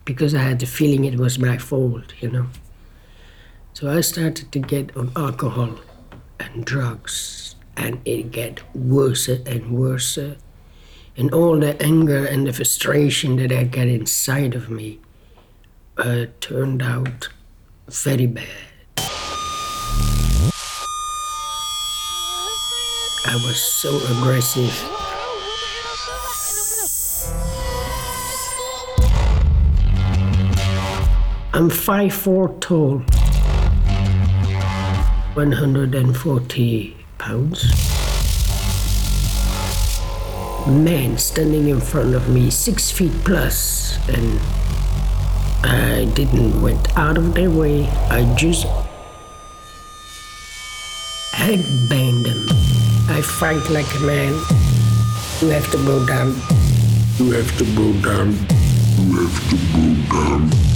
because 0.04 0.36
I 0.36 0.42
had 0.42 0.60
the 0.60 0.66
feeling 0.66 1.06
it 1.06 1.18
was 1.18 1.40
my 1.40 1.58
fault, 1.58 2.14
you 2.20 2.30
know. 2.30 2.48
So 3.74 3.90
I 3.90 4.02
started 4.02 4.52
to 4.52 4.60
get 4.60 4.96
on 4.98 5.14
alcohol 5.16 5.76
and 6.42 6.66
drugs, 6.66 7.56
and 7.78 8.02
it 8.04 8.32
get 8.32 8.60
worse 8.76 9.30
and 9.30 9.72
worse. 9.72 10.18
And 11.16 11.34
all 11.34 11.58
the 11.58 11.82
anger 11.82 12.26
and 12.26 12.48
the 12.48 12.52
frustration 12.54 13.38
that 13.38 13.54
I 13.54 13.64
get 13.64 13.88
inside 13.88 14.56
of 14.56 14.70
me 14.70 15.00
uh, 15.98 16.26
turned 16.42 16.82
out 16.82 17.30
very 17.88 18.26
bad. 18.26 18.69
I 23.32 23.36
was 23.36 23.62
so 23.62 23.96
aggressive. 24.10 24.74
I'm 31.54 31.70
five 31.70 32.12
four 32.12 32.50
tall, 32.60 33.04
140 35.36 36.98
pounds. 37.20 37.66
Man 40.68 41.20
standing 41.20 41.68
in 41.70 41.80
front 41.80 42.16
of 42.16 42.30
me, 42.30 42.50
six 42.50 42.90
feet 42.90 43.14
plus, 43.24 44.00
and 44.10 44.40
I 45.64 46.06
didn't 46.16 46.60
went 46.64 46.98
out 46.98 47.20
of 47.20 47.36
their 47.36 47.52
way. 47.52 47.88
I 48.10 48.24
just 48.36 48.66
head 51.32 51.64
banged 51.88 52.08
them. 52.08 52.09
I 53.20 53.22
fight 53.22 53.70
like 53.70 53.94
a 53.96 54.00
man. 54.00 54.32
You 55.42 55.50
have 55.50 55.70
to 55.72 55.78
go 55.86 56.06
down. 56.06 56.36
You 57.18 57.32
have 57.32 57.58
to 57.58 57.66
go 57.76 57.92
down. 58.02 58.32
You 58.98 59.28
have 59.28 59.50
to 59.50 59.58
go 59.74 60.50
down. 60.50 60.69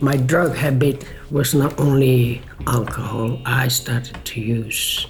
My 0.00 0.16
drug 0.16 0.54
habit 0.54 1.04
was 1.30 1.54
not 1.54 1.78
only 1.78 2.42
alcohol, 2.66 3.38
I 3.46 3.68
started 3.68 4.24
to 4.24 4.40
use 4.40 5.06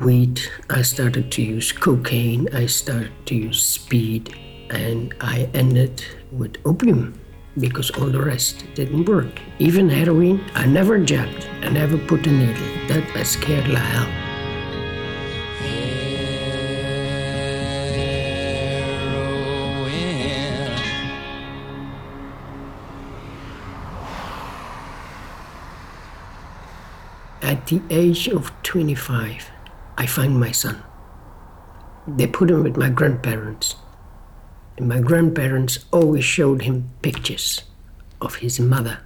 weed, 0.00 0.40
I 0.68 0.82
started 0.82 1.30
to 1.32 1.42
use 1.42 1.72
cocaine, 1.72 2.48
I 2.52 2.66
started 2.66 3.12
to 3.26 3.34
use 3.34 3.62
speed, 3.62 4.34
and 4.70 5.14
I 5.20 5.48
ended 5.54 6.04
with 6.32 6.56
opium 6.64 7.18
because 7.58 7.90
all 7.92 8.08
the 8.08 8.20
rest 8.22 8.64
didn't 8.74 9.04
work. 9.08 9.40
Even 9.60 9.88
heroin, 9.88 10.44
I 10.54 10.66
never 10.66 10.98
jabbed, 10.98 11.46
I 11.62 11.70
never 11.70 11.96
put 11.96 12.26
a 12.26 12.30
needle. 12.30 12.88
That 12.88 13.26
scared 13.26 13.68
like 13.68 13.82
hell. 13.82 14.23
At 27.64 27.70
the 27.70 27.80
age 27.88 28.28
of 28.28 28.52
25, 28.62 29.50
I 29.96 30.04
find 30.04 30.38
my 30.38 30.50
son. 30.50 30.82
They 32.06 32.26
put 32.26 32.50
him 32.50 32.62
with 32.62 32.76
my 32.76 32.90
grandparents. 32.90 33.76
And 34.76 34.86
my 34.86 35.00
grandparents 35.00 35.86
always 35.90 36.26
showed 36.26 36.60
him 36.60 36.90
pictures 37.00 37.62
of 38.20 38.34
his 38.44 38.60
mother. 38.60 38.98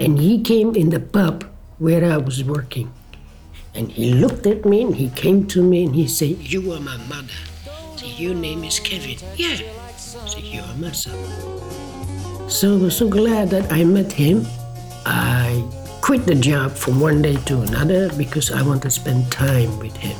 And 0.00 0.18
he 0.18 0.42
came 0.42 0.74
in 0.74 0.90
the 0.90 0.98
pub 0.98 1.44
where 1.78 2.04
I 2.04 2.16
was 2.16 2.42
working. 2.42 2.92
And 3.72 3.92
he 3.92 4.14
looked 4.14 4.48
at 4.48 4.64
me 4.64 4.82
and 4.82 4.96
he 4.96 5.08
came 5.10 5.46
to 5.54 5.62
me 5.62 5.84
and 5.84 5.94
he 5.94 6.08
said, 6.08 6.38
You 6.42 6.72
are 6.72 6.80
my 6.80 6.96
mother. 7.06 7.38
Said, 7.94 8.18
Your 8.18 8.34
name 8.34 8.64
is 8.64 8.80
Kevin. 8.80 9.18
Yeah. 9.36 9.62
So 9.96 10.38
You 10.38 10.62
are 10.62 10.74
my 10.74 10.90
son. 10.90 11.14
So 12.50 12.74
I 12.74 12.82
was 12.82 12.96
so 12.96 13.08
glad 13.08 13.50
that 13.50 13.70
I 13.70 13.84
met 13.84 14.10
him. 14.10 14.44
I 15.06 15.62
quit 16.06 16.24
the 16.24 16.36
job 16.36 16.70
from 16.70 17.00
one 17.00 17.20
day 17.20 17.34
to 17.34 17.62
another 17.62 18.08
because 18.14 18.52
I 18.52 18.62
want 18.62 18.80
to 18.82 18.90
spend 18.90 19.26
time 19.32 19.76
with 19.80 19.96
him. 19.96 20.16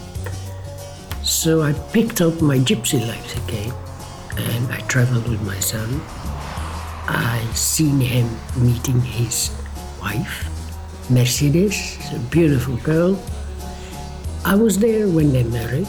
So 1.22 1.62
I 1.62 1.74
picked 1.94 2.20
up 2.20 2.42
my 2.42 2.58
gypsy 2.58 3.06
life 3.06 3.30
again 3.46 3.72
and 4.36 4.72
I 4.72 4.80
traveled 4.88 5.28
with 5.28 5.40
my 5.42 5.60
son. 5.60 6.00
I 7.06 7.40
seen 7.54 8.00
him 8.00 8.26
meeting 8.56 9.00
his 9.00 9.54
wife, 10.02 10.50
Mercedes, 11.08 11.96
a 12.12 12.18
beautiful 12.34 12.78
girl. 12.78 13.16
I 14.44 14.56
was 14.56 14.80
there 14.80 15.06
when 15.06 15.32
they 15.32 15.44
married, 15.44 15.86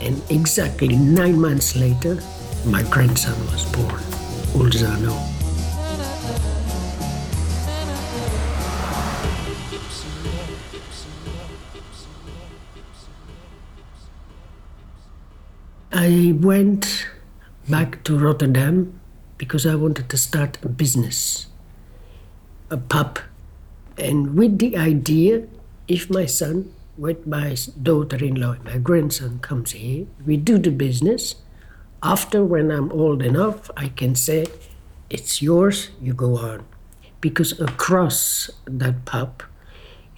and 0.00 0.22
exactly 0.30 0.94
nine 0.94 1.40
months 1.40 1.74
later, 1.74 2.22
my 2.66 2.84
grandson 2.84 3.34
was 3.50 3.64
born, 3.74 3.98
Ulzano. 4.54 5.33
I 16.04 16.34
went 16.38 17.06
back 17.66 18.04
to 18.04 18.18
Rotterdam 18.18 19.00
because 19.38 19.64
I 19.64 19.74
wanted 19.74 20.10
to 20.10 20.18
start 20.18 20.58
a 20.62 20.68
business, 20.68 21.46
a 22.68 22.76
pub. 22.76 23.20
And 23.96 24.36
with 24.36 24.58
the 24.58 24.76
idea, 24.76 25.46
if 25.88 26.10
my 26.10 26.26
son, 26.26 26.74
with 26.98 27.26
my 27.26 27.56
daughter 27.82 28.22
in 28.22 28.34
law, 28.34 28.56
my 28.66 28.76
grandson 28.76 29.38
comes 29.38 29.70
here, 29.70 30.04
we 30.26 30.36
do 30.36 30.58
the 30.58 30.70
business. 30.70 31.36
After, 32.02 32.44
when 32.44 32.70
I'm 32.70 32.92
old 32.92 33.22
enough, 33.22 33.70
I 33.74 33.88
can 33.88 34.14
say, 34.14 34.44
it's 35.08 35.40
yours, 35.40 35.88
you 36.02 36.12
go 36.12 36.36
on. 36.36 36.66
Because 37.22 37.58
across 37.58 38.50
that 38.66 39.06
pub, 39.06 39.42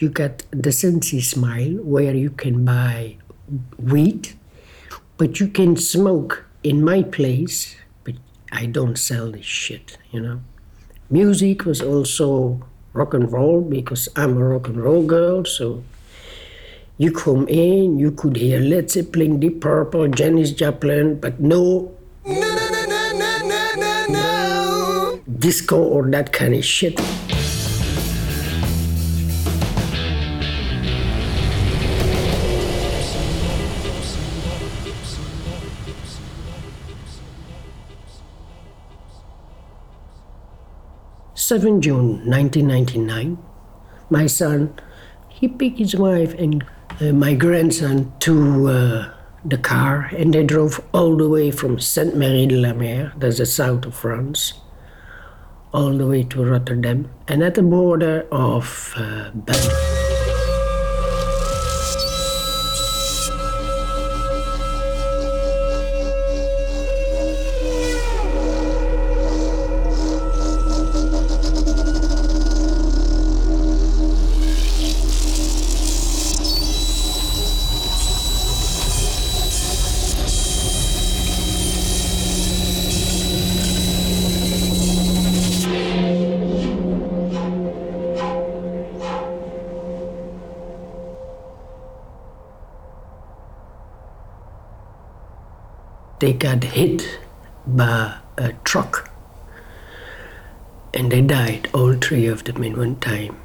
you 0.00 0.08
get 0.08 0.46
the 0.50 0.72
Sensi 0.72 1.20
Smile, 1.20 1.74
where 1.74 2.16
you 2.16 2.30
can 2.30 2.64
buy 2.64 3.18
weed, 3.78 4.35
but 5.18 5.40
you 5.40 5.48
can 5.48 5.76
smoke 5.76 6.44
in 6.62 6.84
my 6.84 7.02
place, 7.02 7.76
but 8.04 8.14
I 8.52 8.66
don't 8.66 8.96
sell 8.96 9.30
this 9.30 9.46
shit, 9.46 9.98
you 10.10 10.20
know. 10.20 10.40
Music 11.08 11.64
was 11.64 11.80
also 11.80 12.60
rock 12.92 13.14
and 13.14 13.30
roll 13.30 13.60
because 13.60 14.08
I'm 14.16 14.36
a 14.36 14.44
rock 14.44 14.68
and 14.68 14.82
roll 14.82 15.04
girl, 15.04 15.44
so 15.44 15.84
you 16.98 17.12
come 17.12 17.46
in, 17.48 17.98
you 17.98 18.10
could 18.10 18.36
hear 18.36 18.58
Led 18.58 18.90
Zeppelin, 18.90 19.38
Deep 19.38 19.60
Purple, 19.60 20.08
Janis 20.08 20.50
Joplin, 20.52 21.20
but 21.20 21.40
no 21.40 21.94
disco 25.38 25.82
or 25.82 26.10
that 26.10 26.32
kind 26.32 26.54
of 26.54 26.64
shit. 26.64 26.98
Seven 41.46 41.80
June 41.80 42.28
1999, 42.28 43.38
my 44.10 44.26
son, 44.26 44.74
he 45.28 45.46
picked 45.46 45.78
his 45.78 45.94
wife 45.94 46.34
and 46.34 46.66
uh, 47.00 47.12
my 47.12 47.34
grandson 47.34 48.12
to 48.18 48.66
uh, 48.66 49.14
the 49.44 49.56
car, 49.56 50.10
and 50.18 50.34
they 50.34 50.42
drove 50.42 50.84
all 50.92 51.16
the 51.16 51.28
way 51.28 51.52
from 51.52 51.76
Saintes-Maries-de-la-Mer, 51.76 53.12
that's 53.16 53.38
the 53.38 53.46
south 53.46 53.86
of 53.86 53.94
France, 53.94 54.54
all 55.72 55.96
the 55.96 56.08
way 56.08 56.24
to 56.24 56.44
Rotterdam, 56.44 57.10
and 57.28 57.44
at 57.44 57.54
the 57.54 57.62
border 57.62 58.26
of 58.32 58.94
uh, 58.96 59.30
Belgium. 59.32 59.95
They 96.26 96.32
got 96.32 96.64
hit 96.64 97.20
by 97.68 98.12
a 98.36 98.52
truck 98.64 99.12
and 100.92 101.12
they 101.12 101.20
died, 101.20 101.68
all 101.72 101.94
three 101.94 102.26
of 102.26 102.42
them 102.42 102.64
in 102.64 102.76
one 102.76 102.96
time. 102.96 103.40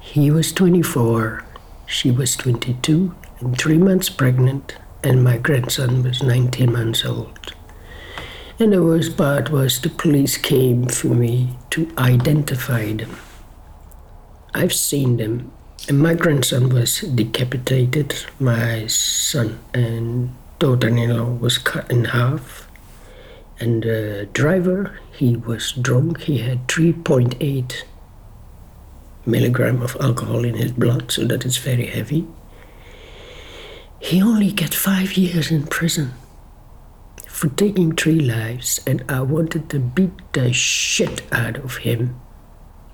He 0.00 0.28
was 0.28 0.52
24, 0.52 1.44
she 1.86 2.10
was 2.10 2.34
22, 2.34 3.14
and 3.38 3.56
three 3.56 3.78
months 3.78 4.08
pregnant, 4.08 4.76
and 5.04 5.22
my 5.22 5.38
grandson 5.38 6.02
was 6.02 6.20
19 6.20 6.72
months 6.72 7.04
old. 7.04 7.54
And 8.58 8.72
the 8.72 8.82
worst 8.82 9.16
part 9.16 9.50
was 9.50 9.80
the 9.80 9.88
police 9.88 10.36
came 10.36 10.86
for 10.86 11.14
me 11.14 11.58
to 11.70 11.92
identify 11.96 12.92
them. 12.92 13.18
I've 14.52 14.72
seen 14.72 15.18
them, 15.18 15.52
and 15.88 16.00
my 16.00 16.14
grandson 16.14 16.70
was 16.70 17.02
decapitated. 17.02 18.16
My 18.40 18.88
son 18.88 19.60
and 19.72 20.34
daughter-in-law 20.60 21.38
was 21.40 21.58
cut 21.58 21.90
in 21.90 22.04
half. 22.04 22.68
And 23.58 23.82
the 23.82 24.28
driver, 24.32 24.98
he 25.10 25.36
was 25.36 25.72
drunk. 25.72 26.20
He 26.22 26.38
had 26.38 26.68
3.8 26.68 27.82
milligram 29.26 29.82
of 29.82 29.96
alcohol 30.00 30.44
in 30.44 30.54
his 30.54 30.72
blood, 30.72 31.10
so 31.10 31.24
that 31.24 31.44
is 31.44 31.56
very 31.56 31.86
heavy. 31.86 32.26
He 33.98 34.22
only 34.22 34.52
get 34.52 34.72
five 34.74 35.14
years 35.14 35.50
in 35.50 35.66
prison 35.66 36.12
for 37.26 37.48
taking 37.48 37.96
three 37.96 38.20
lives, 38.20 38.80
and 38.86 39.04
I 39.08 39.20
wanted 39.22 39.68
to 39.70 39.78
beat 39.78 40.32
the 40.32 40.52
shit 40.52 41.22
out 41.32 41.56
of 41.56 41.78
him. 41.78 42.20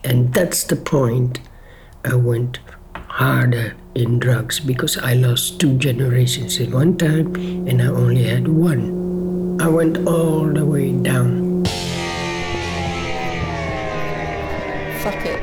And 0.05 0.33
that's 0.33 0.65
the 0.65 0.77
point 0.77 1.41
I 2.05 2.15
went 2.15 2.61
harder 3.17 3.73
in 3.95 4.19
drugs 4.19 4.61
because 4.61 4.99
I 4.99 5.15
lost 5.15 5.59
two 5.59 5.79
generations 5.79 6.61
in 6.61 6.73
one 6.73 6.99
time 6.99 7.35
and 7.65 7.81
I 7.81 7.87
only 7.87 8.25
had 8.25 8.47
one. 8.47 9.57
I 9.59 9.69
went 9.69 10.07
all 10.07 10.45
the 10.53 10.67
way 10.67 10.93
down. 10.93 11.65
Fuck 15.01 15.25
it. 15.25 15.36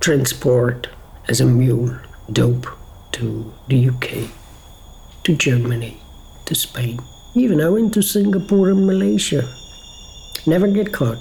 Transport 0.00 0.88
as 1.28 1.40
a 1.40 1.44
mule 1.44 1.96
dope 2.32 2.66
to 3.12 3.52
the 3.68 3.88
UK, 3.88 4.30
to 5.24 5.36
Germany, 5.36 6.00
to 6.46 6.54
Spain. 6.54 7.00
Even 7.34 7.60
I 7.60 7.68
went 7.68 7.94
to 7.94 8.02
Singapore 8.02 8.70
and 8.70 8.86
Malaysia. 8.86 9.42
Never 10.46 10.68
get 10.68 10.92
caught. 10.92 11.18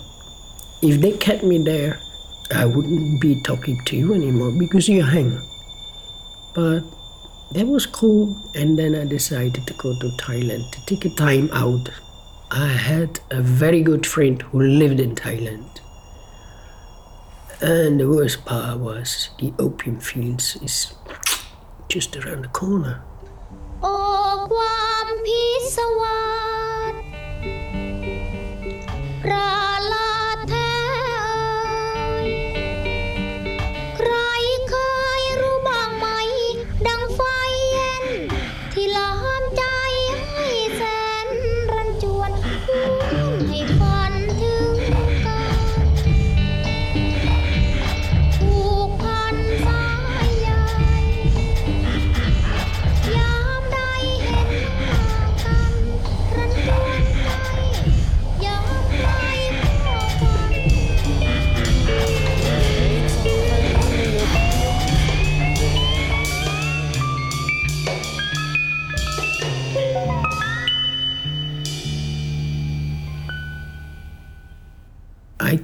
If 0.82 1.02
they 1.02 1.12
kept 1.14 1.44
me 1.44 1.58
there, 1.58 2.00
I 2.54 2.66
wouldn't 2.66 3.20
be 3.20 3.42
talking 3.42 3.84
to 3.86 3.96
you 3.96 4.14
anymore 4.14 4.52
because 4.58 4.88
you 4.88 5.04
hang. 5.04 5.42
But 6.54 6.84
that 7.52 7.68
was 7.68 7.86
cool. 7.86 8.38
And 8.56 8.78
then 8.78 8.96
I 8.96 9.06
decided 9.06 9.66
to 9.68 9.74
go 9.74 9.98
to 10.00 10.08
Thailand 10.18 10.72
to 10.72 10.86
take 10.86 11.06
a 11.06 11.16
time 11.16 11.50
out. 11.52 11.90
I 12.52 12.68
had 12.68 13.20
a 13.32 13.42
very 13.42 13.82
good 13.82 14.06
friend 14.06 14.42
who 14.42 14.62
lived 14.62 15.00
in 15.00 15.16
Thailand. 15.16 15.82
And 17.60 18.00
the 18.00 18.08
worst 18.08 18.46
part 18.46 18.78
was 18.80 19.30
the 19.40 19.52
opium 19.58 20.00
fields 20.00 20.58
is 20.62 20.94
just 21.90 22.16
around 22.16 22.44
the 22.44 22.50
corner. 22.50 23.02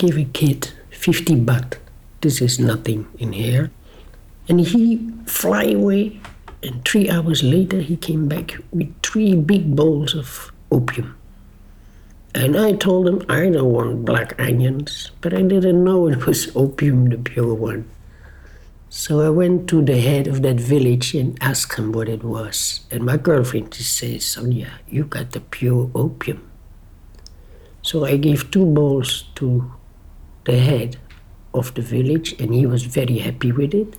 Gave 0.03 0.17
a 0.17 0.25
kid 0.25 0.71
50 0.91 1.35
baht. 1.47 1.77
This 2.19 2.41
is 2.41 2.59
nothing 2.59 3.07
in 3.17 3.31
here. 3.31 3.71
And 4.49 4.59
he 4.59 5.11
fly 5.25 5.63
away. 5.63 6.19
And 6.61 6.83
three 6.83 7.09
hours 7.09 7.41
later, 7.41 7.79
he 7.79 7.95
came 7.95 8.27
back 8.27 8.57
with 8.71 8.93
three 9.01 9.35
big 9.35 9.75
bowls 9.75 10.13
of 10.13 10.51
opium. 10.71 11.15
And 12.35 12.57
I 12.57 12.73
told 12.73 13.07
him 13.07 13.21
I 13.29 13.49
don't 13.49 13.71
want 13.71 14.05
black 14.05 14.37
onions, 14.39 15.11
but 15.21 15.33
I 15.33 15.41
didn't 15.41 15.83
know 15.83 16.07
it 16.07 16.25
was 16.25 16.53
opium, 16.55 17.09
the 17.09 17.17
pure 17.17 17.53
one. 17.53 17.85
So 18.89 19.21
I 19.21 19.29
went 19.29 19.69
to 19.69 19.81
the 19.81 19.99
head 19.99 20.27
of 20.27 20.41
that 20.41 20.59
village 20.59 21.13
and 21.15 21.37
asked 21.41 21.77
him 21.79 21.91
what 21.93 22.09
it 22.09 22.23
was. 22.23 22.81
And 22.91 23.05
my 23.05 23.17
girlfriend 23.17 23.71
just 23.71 23.95
says, 23.97 24.25
Sonia, 24.25 24.79
you 24.89 25.05
got 25.05 25.31
the 25.31 25.39
pure 25.39 25.89
opium. 25.95 26.41
So 27.81 28.05
I 28.05 28.17
gave 28.17 28.51
two 28.51 28.65
bowls 28.65 29.25
to 29.35 29.71
the 30.45 30.58
head 30.60 30.97
of 31.53 31.73
the 31.75 31.82
village, 31.82 32.39
and 32.39 32.53
he 32.53 32.65
was 32.65 32.84
very 32.84 33.19
happy 33.19 33.51
with 33.51 33.73
it. 33.73 33.97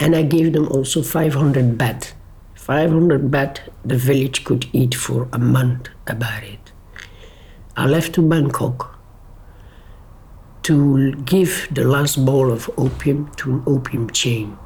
And 0.00 0.16
I 0.16 0.22
gave 0.22 0.52
them 0.52 0.68
also 0.68 1.02
500 1.02 1.78
baht. 1.78 2.12
500 2.54 3.30
baht 3.30 3.60
the 3.84 3.96
village 3.96 4.44
could 4.44 4.66
eat 4.72 4.94
for 4.94 5.28
a 5.32 5.38
month 5.38 5.88
about 6.06 6.42
it. 6.42 6.72
I 7.76 7.86
left 7.86 8.14
to 8.14 8.22
Bangkok 8.22 8.98
to 10.62 11.12
give 11.26 11.68
the 11.70 11.84
last 11.84 12.24
bowl 12.24 12.50
of 12.50 12.70
opium 12.78 13.30
to 13.36 13.52
an 13.52 13.62
opium 13.66 14.08
chain. 14.10 14.56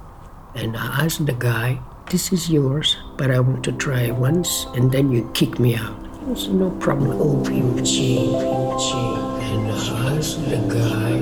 And 0.55 0.77
I 0.77 1.05
asked 1.05 1.27
the 1.27 1.33
guy, 1.33 1.81
This 2.11 2.33
is 2.33 2.49
yours, 2.49 2.97
but 3.17 3.31
I 3.31 3.41
want 3.41 3.65
to 3.65 3.73
try 3.73 4.11
once, 4.11 4.67
and 4.75 4.93
then 4.93 5.11
you 5.11 5.29
kick 5.35 5.59
me 5.59 5.75
out. 5.75 5.99
Said, 6.37 6.55
No 6.55 6.71
problem, 6.71 7.21
opium 7.21 7.85
chain, 7.85 8.35
opium 8.35 8.79
chain. 8.79 9.28
And 9.51 9.73
I 9.73 10.17
asked 10.17 10.45
the 10.51 10.59
guy, 10.69 11.13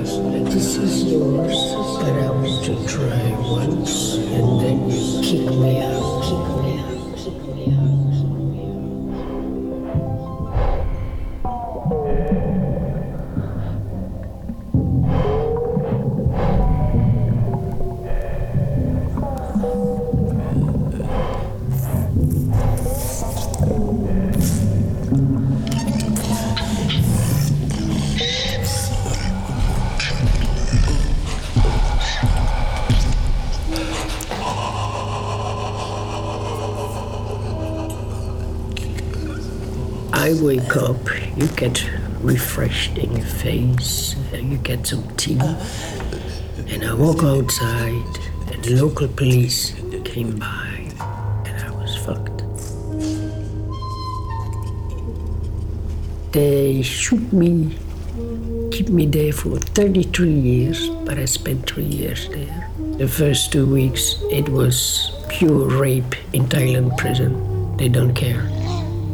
This 0.51 0.75
is 0.75 1.03
yours, 1.05 1.55
but 2.01 2.11
I 2.11 2.29
want 2.29 2.65
to 2.65 2.75
try 2.85 3.23
once, 3.39 4.15
and 4.15 4.59
then 4.61 4.89
you 4.89 5.21
kick 5.23 5.47
me 5.55 5.81
out, 5.81 6.23
kick 6.27 6.45
me 6.61 6.63
out, 6.63 6.66
get 41.57 41.89
refreshed 42.21 42.99
in 42.99 43.11
your 43.17 43.25
face, 43.25 44.15
you 44.31 44.57
get 44.57 44.85
some 44.85 45.03
tea. 45.15 45.39
And 46.67 46.85
I 46.85 46.93
walk 46.93 47.23
outside, 47.23 48.13
and 48.51 48.63
the 48.63 48.79
local 48.79 49.07
police 49.07 49.73
came 50.05 50.37
by, 50.37 50.91
and 51.45 51.57
I 51.65 51.71
was 51.71 51.97
fucked. 51.97 52.43
They 56.31 56.83
shoot 56.83 57.33
me, 57.33 57.75
keep 58.71 58.89
me 58.89 59.07
there 59.07 59.33
for 59.33 59.57
33 59.57 60.29
years, 60.29 60.89
but 61.05 61.17
I 61.17 61.25
spent 61.25 61.67
three 61.67 61.85
years 61.85 62.29
there. 62.29 62.69
The 62.99 63.07
first 63.07 63.51
two 63.51 63.65
weeks, 63.65 64.15
it 64.29 64.47
was 64.47 65.11
pure 65.27 65.67
rape 65.67 66.13
in 66.33 66.45
Thailand 66.45 66.95
prison. 66.97 67.75
They 67.77 67.89
don't 67.89 68.13
care. 68.13 68.47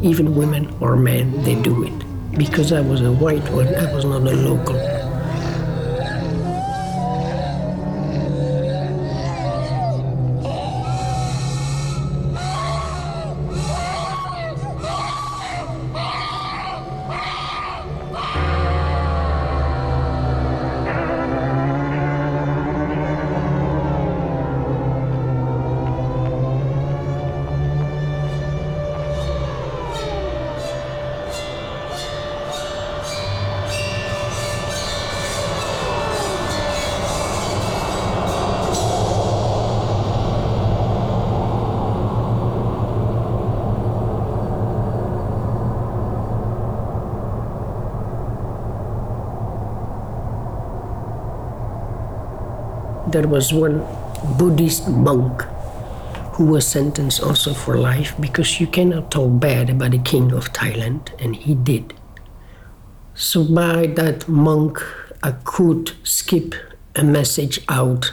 Even 0.02 0.34
women 0.34 0.74
or 0.80 0.96
men, 0.96 1.42
they 1.42 1.54
do 1.54 1.84
it. 1.84 2.03
Because 2.36 2.72
I 2.72 2.80
was 2.80 3.00
a 3.00 3.12
white 3.12 3.48
one, 3.50 3.72
I 3.76 3.92
was 3.94 4.04
not 4.04 4.22
a 4.22 4.34
local. 4.34 4.93
There 53.14 53.28
was 53.28 53.52
one 53.52 53.78
Buddhist 54.36 54.88
monk 54.88 55.42
who 56.34 56.46
was 56.46 56.66
sentenced 56.66 57.22
also 57.22 57.54
for 57.54 57.78
life 57.78 58.12
because 58.18 58.58
you 58.58 58.66
cannot 58.66 59.12
talk 59.12 59.38
bad 59.38 59.70
about 59.70 59.92
the 59.92 60.00
king 60.00 60.32
of 60.32 60.52
Thailand, 60.52 61.12
and 61.22 61.36
he 61.36 61.54
did. 61.54 61.94
So 63.14 63.44
by 63.44 63.86
that 63.94 64.26
monk, 64.26 64.82
I 65.22 65.30
could 65.44 65.92
skip 66.02 66.56
a 66.96 67.04
message 67.04 67.60
out 67.68 68.12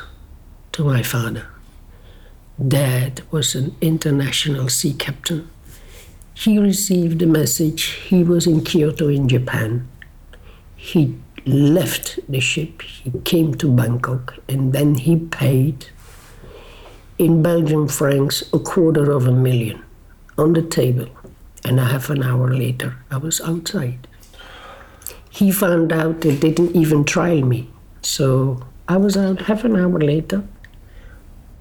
to 0.73 0.83
my 0.83 1.01
father. 1.01 1.47
Dad 2.61 3.23
was 3.31 3.55
an 3.55 3.75
international 3.81 4.69
sea 4.69 4.93
captain. 4.93 5.49
He 6.35 6.59
received 6.59 7.23
a 7.23 7.25
message. 7.25 7.85
He 8.07 8.23
was 8.23 8.45
in 8.45 8.63
Kyoto 8.63 9.07
in 9.07 9.27
Japan. 9.27 9.87
He 10.75 11.15
left 11.45 12.19
the 12.29 12.39
ship, 12.39 12.81
he 12.81 13.11
came 13.25 13.55
to 13.55 13.71
Bangkok, 13.71 14.35
and 14.47 14.73
then 14.73 14.95
he 14.95 15.15
paid 15.17 15.87
in 17.17 17.41
Belgian 17.41 17.87
francs 17.87 18.43
a 18.53 18.59
quarter 18.59 19.11
of 19.11 19.27
a 19.27 19.31
million 19.31 19.83
on 20.37 20.53
the 20.53 20.61
table. 20.61 21.07
And 21.63 21.79
a 21.79 21.85
half 21.85 22.09
an 22.09 22.23
hour 22.23 22.51
later, 22.51 22.95
I 23.11 23.17
was 23.17 23.39
outside. 23.41 24.07
He 25.29 25.51
found 25.51 25.93
out 25.93 26.21
they 26.21 26.35
didn't 26.35 26.75
even 26.75 27.05
trial 27.05 27.43
me. 27.43 27.69
So 28.01 28.65
I 28.87 28.97
was 28.97 29.15
out 29.15 29.43
half 29.43 29.63
an 29.63 29.75
hour 29.75 29.99
later. 29.99 30.43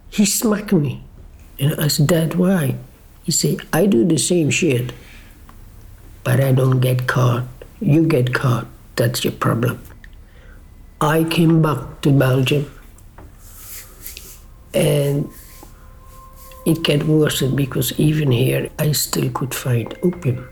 He 0.09 0.25
smacked 0.25 0.73
me. 0.73 1.05
And 1.59 1.79
I 1.79 1.89
said, 1.89 2.07
Dad, 2.07 2.35
why? 2.35 2.77
He 3.23 3.33
said, 3.33 3.61
I 3.73 3.85
do 3.85 4.05
the 4.07 4.17
same 4.17 4.49
shit, 4.49 4.93
but 6.25 6.41
I 6.41 6.53
don't 6.53 6.81
get 6.81 7.07
caught. 7.07 7.45
You 7.81 8.07
get 8.07 8.33
caught. 8.33 8.67
That's 9.01 9.25
your 9.25 9.33
problem. 9.33 9.81
I 11.01 11.25
came 11.25 11.63
back 11.63 12.03
to 12.03 12.13
Belgium 12.13 12.71
and 14.75 15.27
it 16.67 16.83
got 16.83 17.05
worse 17.05 17.41
because 17.41 17.99
even 17.99 18.31
here 18.31 18.69
I 18.79 18.93
still 18.93 19.31
could 19.31 19.55
find 19.55 19.97
opium. 20.03 20.47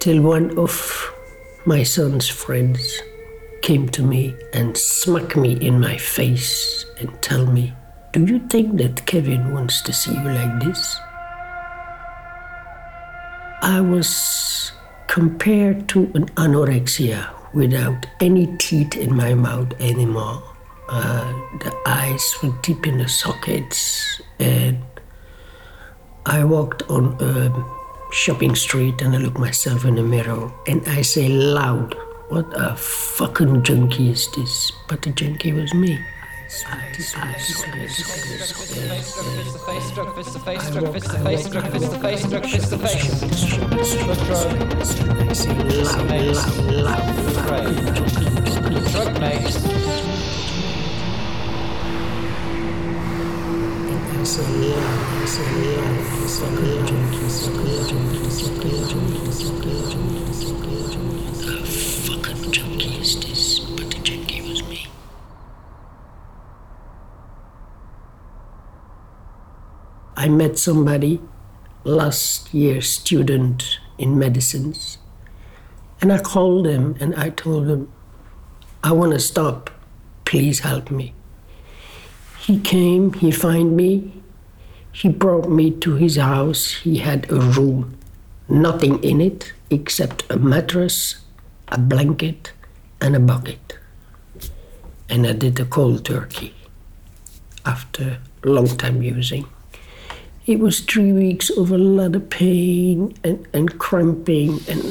Till 0.00 0.20
one 0.20 0.58
of 0.58 0.74
my 1.64 1.82
son's 1.82 2.28
friends 2.28 3.00
came 3.62 3.88
to 3.88 4.02
me 4.02 4.36
and 4.52 4.76
smacked 4.76 5.34
me 5.34 5.52
in 5.66 5.80
my 5.80 5.96
face 5.96 6.84
and 7.00 7.10
tell 7.22 7.46
me, 7.46 7.72
Do 8.12 8.26
you 8.26 8.38
think 8.50 8.76
that 8.76 9.06
Kevin 9.06 9.54
wants 9.54 9.80
to 9.80 9.94
see 9.94 10.12
you 10.12 10.24
like 10.24 10.60
this? 10.62 10.98
I 13.62 13.80
was 13.80 14.72
compared 15.12 15.86
to 15.90 16.10
an 16.14 16.24
anorexia 16.40 17.28
without 17.52 18.06
any 18.20 18.46
teeth 18.56 18.96
in 18.96 19.14
my 19.14 19.34
mouth 19.34 19.70
anymore. 19.78 20.42
Uh, 20.88 21.30
the 21.60 21.82
eyes 21.84 22.34
were 22.42 22.54
deep 22.62 22.86
in 22.86 22.96
the 22.96 23.06
sockets, 23.06 24.22
and 24.38 24.82
I 26.24 26.42
walked 26.44 26.84
on 26.88 27.14
a 27.20 27.52
shopping 28.10 28.54
street 28.54 29.02
and 29.02 29.14
I 29.14 29.18
looked 29.18 29.38
myself 29.38 29.84
in 29.84 29.96
the 29.96 30.02
mirror 30.02 30.50
and 30.66 30.82
I 30.88 31.02
say 31.02 31.28
loud, 31.28 31.94
What 32.30 32.46
a 32.54 32.74
fucking 32.74 33.64
junkie 33.64 34.08
is 34.08 34.26
this? 34.34 34.72
But 34.88 35.02
the 35.02 35.10
junkie 35.10 35.52
was 35.52 35.74
me. 35.74 35.98
Fucking 62.06 62.52
junkie 62.52 63.00
is 63.00 63.20
this? 63.20 63.58
But 63.60 63.90
the 63.90 63.98
junkie 64.02 64.42
was 64.42 64.62
me. 64.68 64.86
I 70.22 70.28
met 70.28 70.56
somebody 70.56 71.20
last 71.82 72.54
year, 72.54 72.80
student 72.80 73.80
in 73.98 74.16
medicines, 74.16 74.98
and 76.00 76.12
I 76.12 76.18
called 76.20 76.64
him 76.64 76.94
and 77.00 77.12
I 77.16 77.30
told 77.30 77.66
him, 77.66 77.92
I 78.84 78.92
want 78.92 79.14
to 79.14 79.18
stop. 79.18 79.68
Please 80.24 80.60
help 80.60 80.92
me. 80.92 81.12
He 82.38 82.60
came, 82.60 83.14
he 83.14 83.32
found 83.32 83.76
me, 83.76 84.22
he 84.92 85.08
brought 85.08 85.50
me 85.50 85.72
to 85.78 85.96
his 85.96 86.14
house. 86.14 86.70
He 86.70 86.98
had 86.98 87.28
a 87.28 87.40
room, 87.40 87.98
nothing 88.48 89.02
in 89.02 89.20
it 89.20 89.52
except 89.70 90.22
a 90.30 90.36
mattress, 90.36 91.16
a 91.66 91.78
blanket, 91.78 92.52
and 93.00 93.16
a 93.16 93.20
bucket. 93.20 93.76
And 95.08 95.26
I 95.26 95.32
did 95.32 95.58
a 95.58 95.64
cold 95.64 96.04
turkey 96.04 96.54
after 97.66 98.18
long 98.44 98.68
time 98.68 99.02
using. 99.02 99.48
It 100.44 100.58
was 100.58 100.80
three 100.80 101.12
weeks 101.12 101.50
of 101.50 101.70
a 101.70 101.78
lot 101.78 102.16
of 102.16 102.28
pain 102.28 103.14
and, 103.22 103.46
and 103.54 103.78
cramping, 103.78 104.58
and 104.68 104.82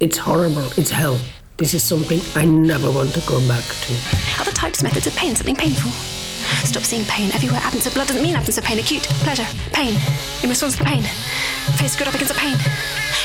it's 0.00 0.18
horrible. 0.18 0.66
It's 0.76 0.90
hell. 0.90 1.16
This 1.58 1.74
is 1.74 1.84
something 1.84 2.20
I 2.34 2.44
never 2.44 2.90
want 2.90 3.14
to 3.14 3.20
go 3.20 3.38
back 3.46 3.62
to. 3.62 3.94
Other 4.40 4.50
types, 4.50 4.82
methods 4.82 5.06
of 5.06 5.14
pain, 5.14 5.36
something 5.36 5.54
painful. 5.54 5.92
Stop 6.66 6.82
seeing 6.82 7.04
pain 7.04 7.30
everywhere. 7.30 7.60
Absence 7.62 7.86
of 7.86 7.94
blood 7.94 8.08
doesn't 8.08 8.22
mean 8.22 8.34
absence 8.34 8.58
of 8.58 8.64
pain. 8.64 8.80
Acute, 8.80 9.04
pleasure, 9.22 9.46
pain. 9.70 9.94
In 10.42 10.48
response 10.48 10.76
to 10.78 10.82
pain. 10.82 11.02
Face 11.78 11.94
good 11.94 12.08
up 12.08 12.14
against 12.14 12.34
the 12.34 12.40
pain. 12.40 12.58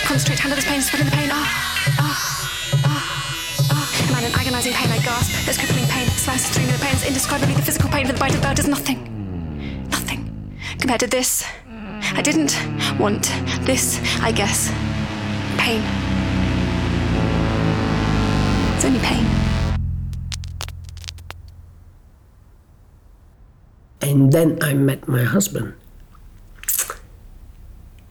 Concentrate, 0.05 0.37
handle 0.37 0.57
this 0.57 0.69
pain, 0.69 0.81
spreading 0.83 1.09
the 1.09 1.15
pain. 1.17 1.29
Ah, 1.31 1.49
ah, 1.97 2.77
ah, 2.85 3.67
ah. 3.71 4.11
Man 4.13 4.23
in 4.23 4.31
agonizing 4.37 4.73
pain, 4.73 4.91
I 4.91 4.99
gasp. 4.99 5.33
There's 5.45 5.57
crippling 5.57 5.87
pain. 5.87 6.05
Slices 6.09 6.51
through 6.51 6.67
me. 6.67 6.73
The 6.73 6.85
pain 6.85 6.93
is 6.93 7.07
indescribably 7.07 7.55
the 7.55 7.63
physical 7.63 7.89
pain 7.89 8.05
of 8.05 8.13
the 8.13 8.19
bite 8.19 8.35
of 8.35 8.43
bird 8.43 8.59
is. 8.59 8.67
Nothing. 8.67 9.14
Compared 10.85 10.99
to 10.99 11.17
this. 11.17 11.43
I 12.13 12.21
didn't 12.21 12.53
want 12.99 13.23
this, 13.65 13.97
I 14.21 14.31
guess. 14.31 14.69
Pain. 15.57 15.81
It's 18.75 18.85
only 18.85 18.99
pain. 18.99 19.25
And 23.99 24.31
then 24.31 24.61
I 24.61 24.75
met 24.75 25.07
my 25.07 25.23
husband. 25.23 25.73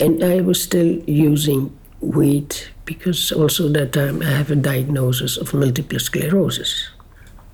And 0.00 0.24
I 0.24 0.40
was 0.40 0.60
still 0.60 0.98
using 1.06 1.70
weed 2.00 2.56
because 2.86 3.30
also 3.30 3.68
that 3.68 3.92
time 3.92 4.20
I 4.20 4.30
have 4.30 4.50
a 4.50 4.56
diagnosis 4.56 5.36
of 5.36 5.54
multiple 5.54 6.00
sclerosis. 6.00 6.88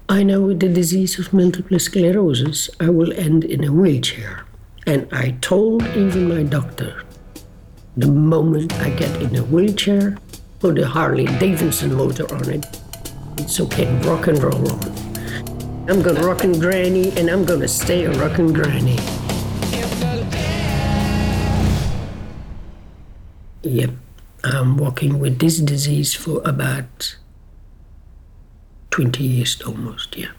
I 0.09 0.23
know 0.23 0.41
with 0.41 0.61
the 0.61 0.71
disease 0.71 1.19
of 1.19 1.35
multiple 1.35 1.79
sclerosis, 1.79 2.71
I 2.81 2.89
will 2.89 3.13
end 3.13 3.45
in 3.45 3.65
a 3.65 3.71
wheelchair. 3.71 4.47
And 4.91 5.07
I 5.13 5.39
told 5.41 5.85
even 5.95 6.29
my 6.29 6.43
doctor, 6.43 7.05
the 7.97 8.09
moment 8.09 8.73
I 8.81 8.91
get 8.91 9.23
in 9.23 9.37
a 9.37 9.45
wheelchair, 9.45 10.19
put 10.59 10.81
a 10.81 10.89
Harley 10.89 11.27
Davidson 11.39 11.95
motor 11.95 12.27
on 12.35 12.51
it, 12.51 12.67
it's 13.39 13.61
okay, 13.61 13.87
rock 14.03 14.27
and 14.27 14.43
roll 14.43 14.69
on. 14.69 15.89
I'm 15.89 16.03
gonna 16.03 16.27
rock 16.27 16.43
and 16.43 16.61
granny, 16.61 17.17
and 17.17 17.31
I'm 17.31 17.45
gonna 17.45 17.69
stay 17.69 18.05
a 18.05 18.11
rock 18.19 18.39
and 18.41 18.53
granny. 18.53 18.99
Yep, 23.63 23.91
I'm 24.43 24.77
walking 24.77 25.21
with 25.21 25.39
this 25.39 25.59
disease 25.61 26.15
for 26.15 26.43
about 26.45 27.15
20 28.91 29.23
years 29.23 29.63
almost, 29.63 30.17
yeah. 30.17 30.33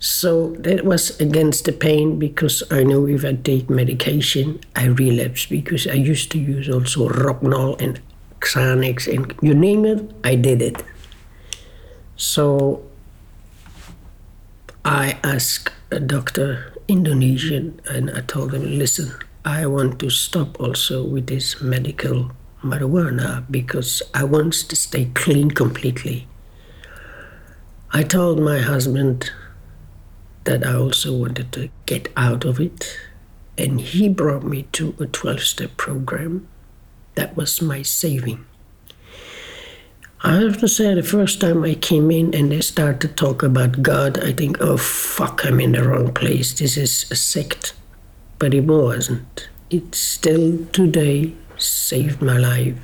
So 0.00 0.54
that 0.60 0.84
was 0.84 1.18
against 1.20 1.64
the 1.64 1.72
pain 1.72 2.18
because 2.18 2.62
I 2.70 2.84
know 2.84 3.06
if 3.06 3.24
I 3.24 3.34
take 3.34 3.68
medication, 3.68 4.60
I 4.76 4.86
relapse 4.86 5.46
because 5.46 5.86
I 5.88 5.94
used 5.94 6.30
to 6.32 6.38
use 6.38 6.68
also 6.68 7.08
Rohypnol 7.08 7.80
and 7.80 8.00
Xanax 8.40 9.12
and 9.12 9.34
you 9.42 9.54
name 9.54 9.84
it, 9.84 10.10
I 10.22 10.36
did 10.36 10.62
it. 10.62 10.84
So 12.16 12.82
I 14.84 15.18
asked 15.24 15.72
a 15.90 15.98
doctor, 15.98 16.72
Indonesian, 16.86 17.80
and 17.90 18.10
I 18.10 18.20
told 18.20 18.54
him, 18.54 18.78
listen, 18.78 19.12
I 19.44 19.66
want 19.66 19.98
to 20.00 20.10
stop 20.10 20.60
also 20.60 21.04
with 21.04 21.26
this 21.26 21.60
medical 21.60 22.30
marijuana 22.62 23.44
because 23.50 24.02
I 24.14 24.24
want 24.24 24.52
to 24.54 24.76
stay 24.76 25.06
clean 25.14 25.50
completely. 25.50 26.28
I 27.92 28.02
told 28.02 28.38
my 28.38 28.58
husband 28.58 29.30
that 30.48 30.66
I 30.66 30.72
also 30.72 31.14
wanted 31.14 31.52
to 31.52 31.68
get 31.84 32.10
out 32.16 32.46
of 32.46 32.58
it, 32.58 32.98
and 33.58 33.82
he 33.82 34.08
brought 34.08 34.44
me 34.44 34.62
to 34.72 34.94
a 34.98 35.04
12 35.04 35.42
step 35.42 35.76
program. 35.76 36.48
That 37.16 37.36
was 37.36 37.60
my 37.60 37.82
saving. 37.82 38.46
I 40.22 40.36
have 40.36 40.58
to 40.60 40.68
say, 40.68 40.94
the 40.94 41.02
first 41.02 41.42
time 41.42 41.64
I 41.64 41.74
came 41.74 42.10
in 42.10 42.34
and 42.34 42.50
they 42.50 42.62
started 42.62 43.02
to 43.02 43.08
talk 43.08 43.42
about 43.42 43.82
God, 43.82 44.24
I 44.24 44.32
think, 44.32 44.56
oh 44.62 44.78
fuck, 44.78 45.44
I'm 45.44 45.60
in 45.60 45.72
the 45.72 45.86
wrong 45.86 46.14
place. 46.14 46.58
This 46.58 46.78
is 46.78 47.10
a 47.10 47.14
sect. 47.14 47.74
But 48.38 48.54
it 48.54 48.64
wasn't. 48.64 49.50
It 49.68 49.94
still 49.94 50.64
today 50.72 51.34
saved 51.58 52.22
my 52.22 52.38
life. 52.38 52.78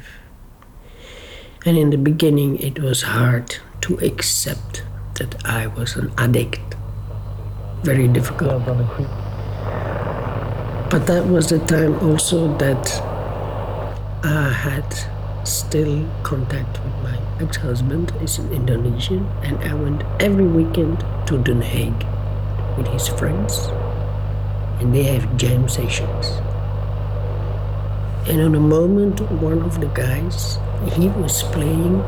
And 1.64 1.78
in 1.78 1.88
the 1.88 1.96
beginning, 1.96 2.58
it 2.58 2.78
was 2.78 3.02
hard 3.02 3.56
to 3.80 3.96
accept 4.00 4.82
that 5.14 5.46
I 5.46 5.66
was 5.66 5.96
an 5.96 6.12
addict. 6.18 6.73
Very 7.84 8.08
difficult. 8.08 8.64
But 10.90 11.06
that 11.06 11.26
was 11.26 11.50
the 11.50 11.58
time 11.58 11.98
also 12.00 12.56
that 12.56 12.90
I 14.24 14.48
had 14.48 14.86
still 15.46 16.08
contact 16.22 16.82
with 16.82 16.94
my 17.02 17.18
ex-husband 17.40 18.10
He's 18.20 18.38
an 18.38 18.50
Indonesian 18.54 19.26
and 19.42 19.62
I 19.64 19.74
went 19.74 20.02
every 20.18 20.46
weekend 20.46 21.00
to 21.26 21.36
Den 21.36 21.60
Haag 21.60 21.94
with 22.78 22.86
his 22.86 23.08
friends 23.08 23.68
and 24.80 24.94
they 24.94 25.02
have 25.02 25.36
jam 25.36 25.68
sessions. 25.68 26.26
And 28.26 28.40
on 28.40 28.54
a 28.54 28.60
moment 28.60 29.20
one 29.42 29.60
of 29.60 29.78
the 29.80 29.88
guys 29.88 30.56
he 30.96 31.08
was 31.08 31.42
playing 31.42 31.98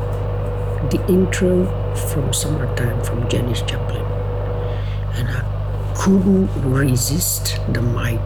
the 0.89 1.05
intro 1.07 1.65
from 2.09 2.33
Summertime 2.33 3.03
from 3.03 3.29
Janis 3.29 3.61
Joplin. 3.61 4.05
And 5.17 5.29
I 5.29 5.46
couldn't 6.07 6.47
resist 6.63 7.59
the 7.73 7.81
mic. 7.81 8.21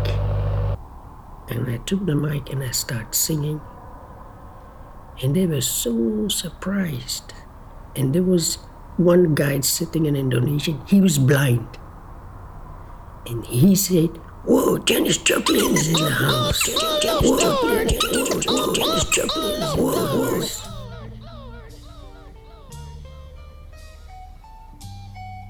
And 1.49 1.67
I 1.67 1.77
took 1.77 2.05
the 2.05 2.13
mic 2.13 2.51
and 2.53 2.61
I 2.61 2.69
started 2.69 3.15
singing 3.15 3.59
and 5.23 5.35
they 5.35 5.47
were 5.47 5.61
so 5.61 6.27
surprised. 6.27 7.33
And 7.95 8.13
there 8.13 8.21
was 8.21 8.59
one 8.97 9.33
guy 9.33 9.61
sitting 9.61 10.05
in 10.05 10.15
Indonesian, 10.15 10.79
he 10.85 11.01
was 11.01 11.17
blind. 11.17 11.79
And 13.25 13.43
he 13.47 13.73
said, 13.73 14.09
Whoa, 14.45 14.77
Janis 14.77 15.17
Joplin 15.17 15.73
is 15.73 15.87
in 15.87 15.93
the 15.95 16.11
house. 16.11 16.61
Whoa, 17.23 17.85
Janis 18.73 19.05
Joplin. 19.05 19.59
Whoa, 19.75 20.37
whoa. 20.37 20.80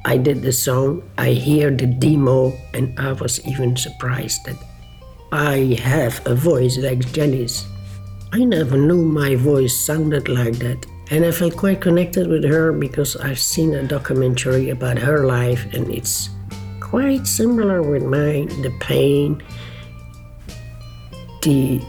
I 0.04 0.18
did 0.18 0.42
the 0.42 0.52
song, 0.52 1.04
I 1.18 1.32
hear 1.32 1.70
the 1.70 1.86
demo, 1.86 2.54
and 2.74 2.98
I 3.00 3.14
was 3.14 3.40
even 3.46 3.78
surprised 3.78 4.46
that 4.46 4.58
I 5.32 5.78
have 5.82 6.26
a 6.26 6.34
voice 6.34 6.78
like 6.78 7.12
Janis'. 7.14 7.66
I 8.34 8.44
never 8.44 8.78
knew 8.78 9.04
my 9.04 9.36
voice 9.36 9.78
sounded 9.78 10.28
like 10.28 10.58
that. 10.60 10.86
And 11.12 11.26
I 11.26 11.32
felt 11.32 11.56
quite 11.56 11.82
connected 11.82 12.28
with 12.28 12.44
her 12.46 12.72
because 12.72 13.16
I've 13.18 13.40
seen 13.40 13.76
a 13.76 13.84
documentary 13.84 14.70
about 14.70 14.98
her 14.98 15.26
life 15.26 15.66
and 15.74 15.94
it's 15.94 16.30
quite 16.80 17.28
similar 17.28 17.84
with 17.84 18.04
mine 18.04 18.48
the 18.62 18.72
pain, 18.80 19.44
the 21.44 21.82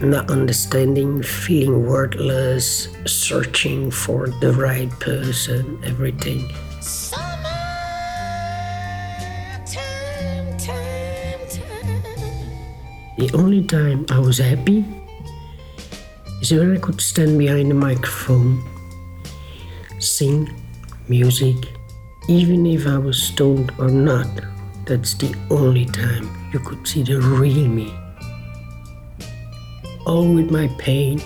not 0.00 0.30
understanding, 0.30 1.22
feeling 1.22 1.86
worthless, 1.86 2.88
searching 3.06 3.90
for 3.90 4.28
the 4.40 4.52
right 4.52 4.90
person, 5.00 5.80
everything. 5.84 6.52
The 13.18 13.30
only 13.32 13.64
time 13.64 14.04
I 14.10 14.18
was 14.18 14.36
happy 14.36 14.84
is 16.42 16.52
when 16.52 16.76
I 16.76 16.78
could 16.78 17.00
stand 17.00 17.38
behind 17.38 17.72
a 17.72 17.74
microphone, 17.74 18.62
sing 19.98 20.52
music, 21.08 21.56
even 22.28 22.66
if 22.66 22.86
I 22.86 22.98
was 22.98 23.16
stoned 23.16 23.72
or 23.78 23.88
not. 23.88 24.28
That's 24.84 25.14
the 25.14 25.34
only 25.50 25.86
time 25.86 26.28
you 26.52 26.58
could 26.58 26.86
see 26.86 27.04
the 27.04 27.18
real 27.18 27.66
me. 27.66 27.88
All 30.04 30.28
with 30.34 30.50
my 30.50 30.68
pain, 30.76 31.18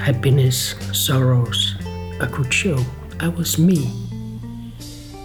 happiness, 0.00 0.74
sorrows, 0.96 1.76
I 2.22 2.26
could 2.32 2.52
show 2.52 2.82
I 3.20 3.28
was 3.28 3.58
me. 3.58 3.92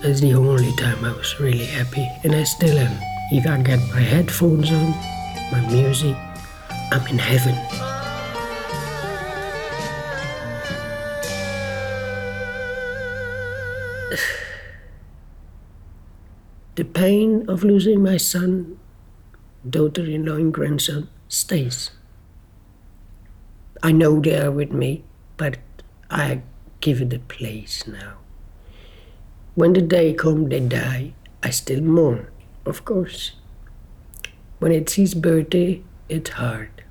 That's 0.01 0.19
the 0.19 0.33
only 0.33 0.75
time 0.75 1.05
I 1.05 1.13
was 1.13 1.39
really 1.39 1.65
happy, 1.65 2.05
and 2.25 2.35
I 2.35 2.43
still 2.43 2.77
am. 2.77 2.99
If 3.31 3.47
I 3.47 3.61
get 3.61 3.79
my 3.93 4.01
headphones 4.01 4.69
on, 4.69 5.14
my 5.55 5.63
music, 5.71 6.15
I'm 6.91 7.07
in 7.07 7.17
heaven. 7.17 7.55
the 16.75 16.83
pain 16.83 17.45
of 17.47 17.63
losing 17.63 18.03
my 18.03 18.17
son, 18.17 18.77
daughter 19.69 20.03
in 20.03 20.25
law, 20.25 20.35
and 20.35 20.53
grandson 20.53 21.07
stays. 21.29 21.91
I 23.81 23.93
know 23.93 24.19
they 24.19 24.37
are 24.37 24.51
with 24.51 24.73
me, 24.73 25.05
but 25.37 25.59
I 26.09 26.41
give 26.81 27.01
it 27.01 27.13
a 27.13 27.19
place 27.19 27.87
now. 27.87 28.15
When 29.53 29.71
the 29.71 29.81
day 29.81 30.13
comes, 30.13 30.49
they 30.49 30.59
die, 30.59 31.13
I 31.41 31.51
still 31.51 31.79
mourn, 31.79 32.27
of 32.65 32.83
course. 32.83 33.31
When 34.59 34.71
it's 34.71 34.93
his 34.93 35.13
birthday, 35.13 35.81
it's 36.09 36.31
hard. 36.31 36.83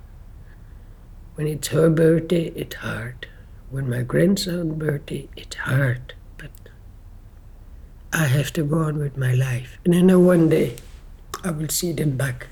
When 1.34 1.46
it's 1.46 1.68
her 1.68 1.90
birthday, 1.90 2.46
it's 2.54 2.76
hard. 2.76 3.26
When 3.70 3.88
my 3.90 4.02
grandson's 4.02 4.74
birthday, 4.74 5.28
it's 5.36 5.56
hard. 5.56 6.14
But 6.38 6.50
I 8.12 8.26
have 8.26 8.52
to 8.52 8.62
go 8.62 8.78
on 8.78 8.98
with 8.98 9.16
my 9.16 9.34
life. 9.34 9.78
And 9.84 9.94
I 9.94 10.00
know 10.00 10.20
one 10.20 10.48
day 10.48 10.76
I 11.42 11.50
will 11.50 11.68
see 11.68 11.92
them 11.92 12.16
back. 12.16 12.46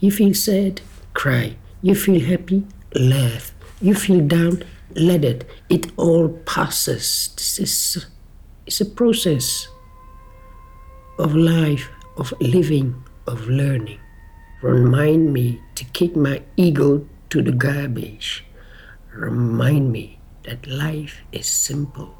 You 0.00 0.10
feel 0.10 0.34
sad? 0.34 0.80
Cry. 1.14 1.56
You 1.82 1.94
feel 1.94 2.20
happy? 2.20 2.66
Laugh. 2.94 3.52
You 3.80 3.94
feel 3.94 4.26
down? 4.26 4.62
Let 4.94 5.24
it. 5.24 5.48
It 5.68 5.90
all 5.96 6.28
passes. 6.28 7.30
This 7.36 7.58
is 7.58 8.06
it's 8.66 8.80
a 8.80 8.86
process 8.86 9.68
of 11.18 11.34
life, 11.34 11.90
of 12.16 12.32
living, 12.40 13.03
of 13.26 13.48
learning. 13.48 14.00
Remind 14.62 15.32
me 15.32 15.60
to 15.74 15.84
kick 15.84 16.16
my 16.16 16.42
ego 16.56 17.06
to 17.30 17.42
the 17.42 17.52
garbage. 17.52 18.44
Remind 19.12 19.92
me 19.92 20.20
that 20.44 20.66
life 20.66 21.22
is 21.32 21.46
simple. 21.46 22.14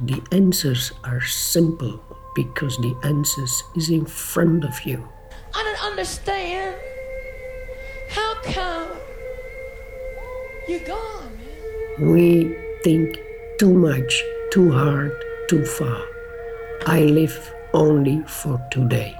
The 0.00 0.22
answers 0.32 0.92
are 1.04 1.20
simple 1.20 2.02
because 2.34 2.76
the 2.78 2.94
answers 3.04 3.62
is 3.76 3.90
in 3.90 4.06
front 4.06 4.64
of 4.64 4.82
you. 4.84 5.08
I 5.54 5.62
don't 5.62 5.84
understand. 5.84 6.76
How 8.10 8.34
come 8.42 8.88
You're 10.68 10.80
gone, 10.80 11.38
man. 11.98 12.12
We 12.12 12.56
think 12.84 13.18
too 13.58 13.72
much, 13.74 14.22
too 14.50 14.70
hard, 14.70 15.12
too 15.48 15.64
far. 15.64 16.02
I 16.86 17.02
live 17.02 17.52
only 17.74 18.22
for 18.26 18.60
today. 18.70 19.16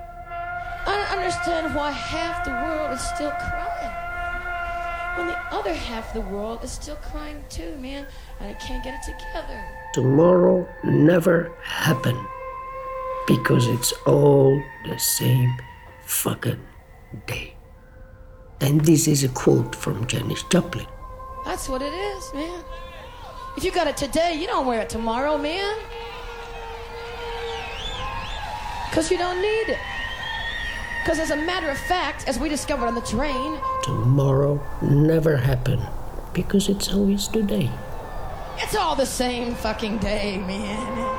Understand 1.45 1.75
why 1.75 1.91
half 1.91 2.45
the 2.45 2.53
world 2.53 2.93
is 2.93 3.01
still 3.01 3.33
crying. 3.33 3.93
When 5.17 5.27
the 5.27 5.39
other 5.51 5.75
half 5.75 6.15
of 6.15 6.23
the 6.23 6.31
world 6.31 6.63
is 6.63 6.71
still 6.71 6.95
crying 6.97 7.43
too, 7.49 7.75
man. 7.79 8.07
And 8.39 8.51
I 8.51 8.55
can't 8.61 8.85
get 8.85 8.95
it 8.95 9.03
together. 9.03 9.61
Tomorrow 9.93 10.69
never 10.85 11.51
happened 11.65 12.25
because 13.27 13.67
it's 13.67 13.93
all 14.07 14.63
the 14.87 14.97
same 14.99 15.53
fucking 16.05 16.61
day. 17.27 17.57
And 18.61 18.81
this 18.83 19.09
is 19.09 19.25
a 19.25 19.29
quote 19.31 19.75
from 19.75 20.07
Janis 20.07 20.45
Joplin. 20.45 20.87
That's 21.45 21.69
what 21.69 21.83
it 21.83 21.93
is, 21.93 22.35
man. 22.35 22.63
If 23.57 23.65
you 23.65 23.73
got 23.73 23.89
it 23.89 23.97
today, 23.97 24.39
you 24.41 24.47
don't 24.47 24.65
wear 24.65 24.83
it 24.83 24.89
tomorrow, 24.89 25.37
man. 25.39 25.77
Because 28.89 29.11
you 29.11 29.19
don't 29.19 29.43
need 29.43 29.73
it. 29.73 29.92
Because 31.03 31.19
as 31.19 31.31
a 31.31 31.37
matter 31.37 31.69
of 31.69 31.79
fact, 31.79 32.29
as 32.29 32.39
we 32.39 32.49
discovered 32.49 32.87
on 32.87 32.95
the 32.95 33.01
train, 33.03 33.59
Tomorrow 33.83 34.61
never 34.83 35.37
happened 35.37 35.87
because 36.33 36.69
it's 36.69 36.93
always 36.93 37.27
today. 37.29 37.71
it's 38.59 38.77
all 38.77 38.95
the 38.95 39.07
same 39.07 39.55
fucking 39.57 39.99
day, 39.99 40.39
man. 40.39 41.19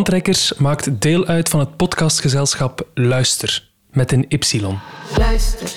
Plantrekkers 0.00 0.54
maakt 0.54 1.00
deel 1.00 1.26
uit 1.26 1.48
van 1.48 1.60
het 1.60 1.76
podcastgezelschap 1.76 2.88
Luister 2.94 3.70
met 3.90 4.12
een 4.12 4.24
Y. 4.28 4.60
Luister. 5.18 5.70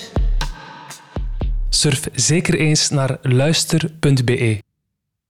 Surf 1.68 2.08
zeker 2.14 2.54
eens 2.54 2.90
naar 2.90 3.18
luister.be, 3.22 4.62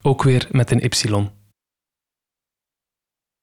ook 0.03 0.23
weer 0.23 0.49
met 0.51 0.71
een 0.71 0.85
Y. 0.85 1.29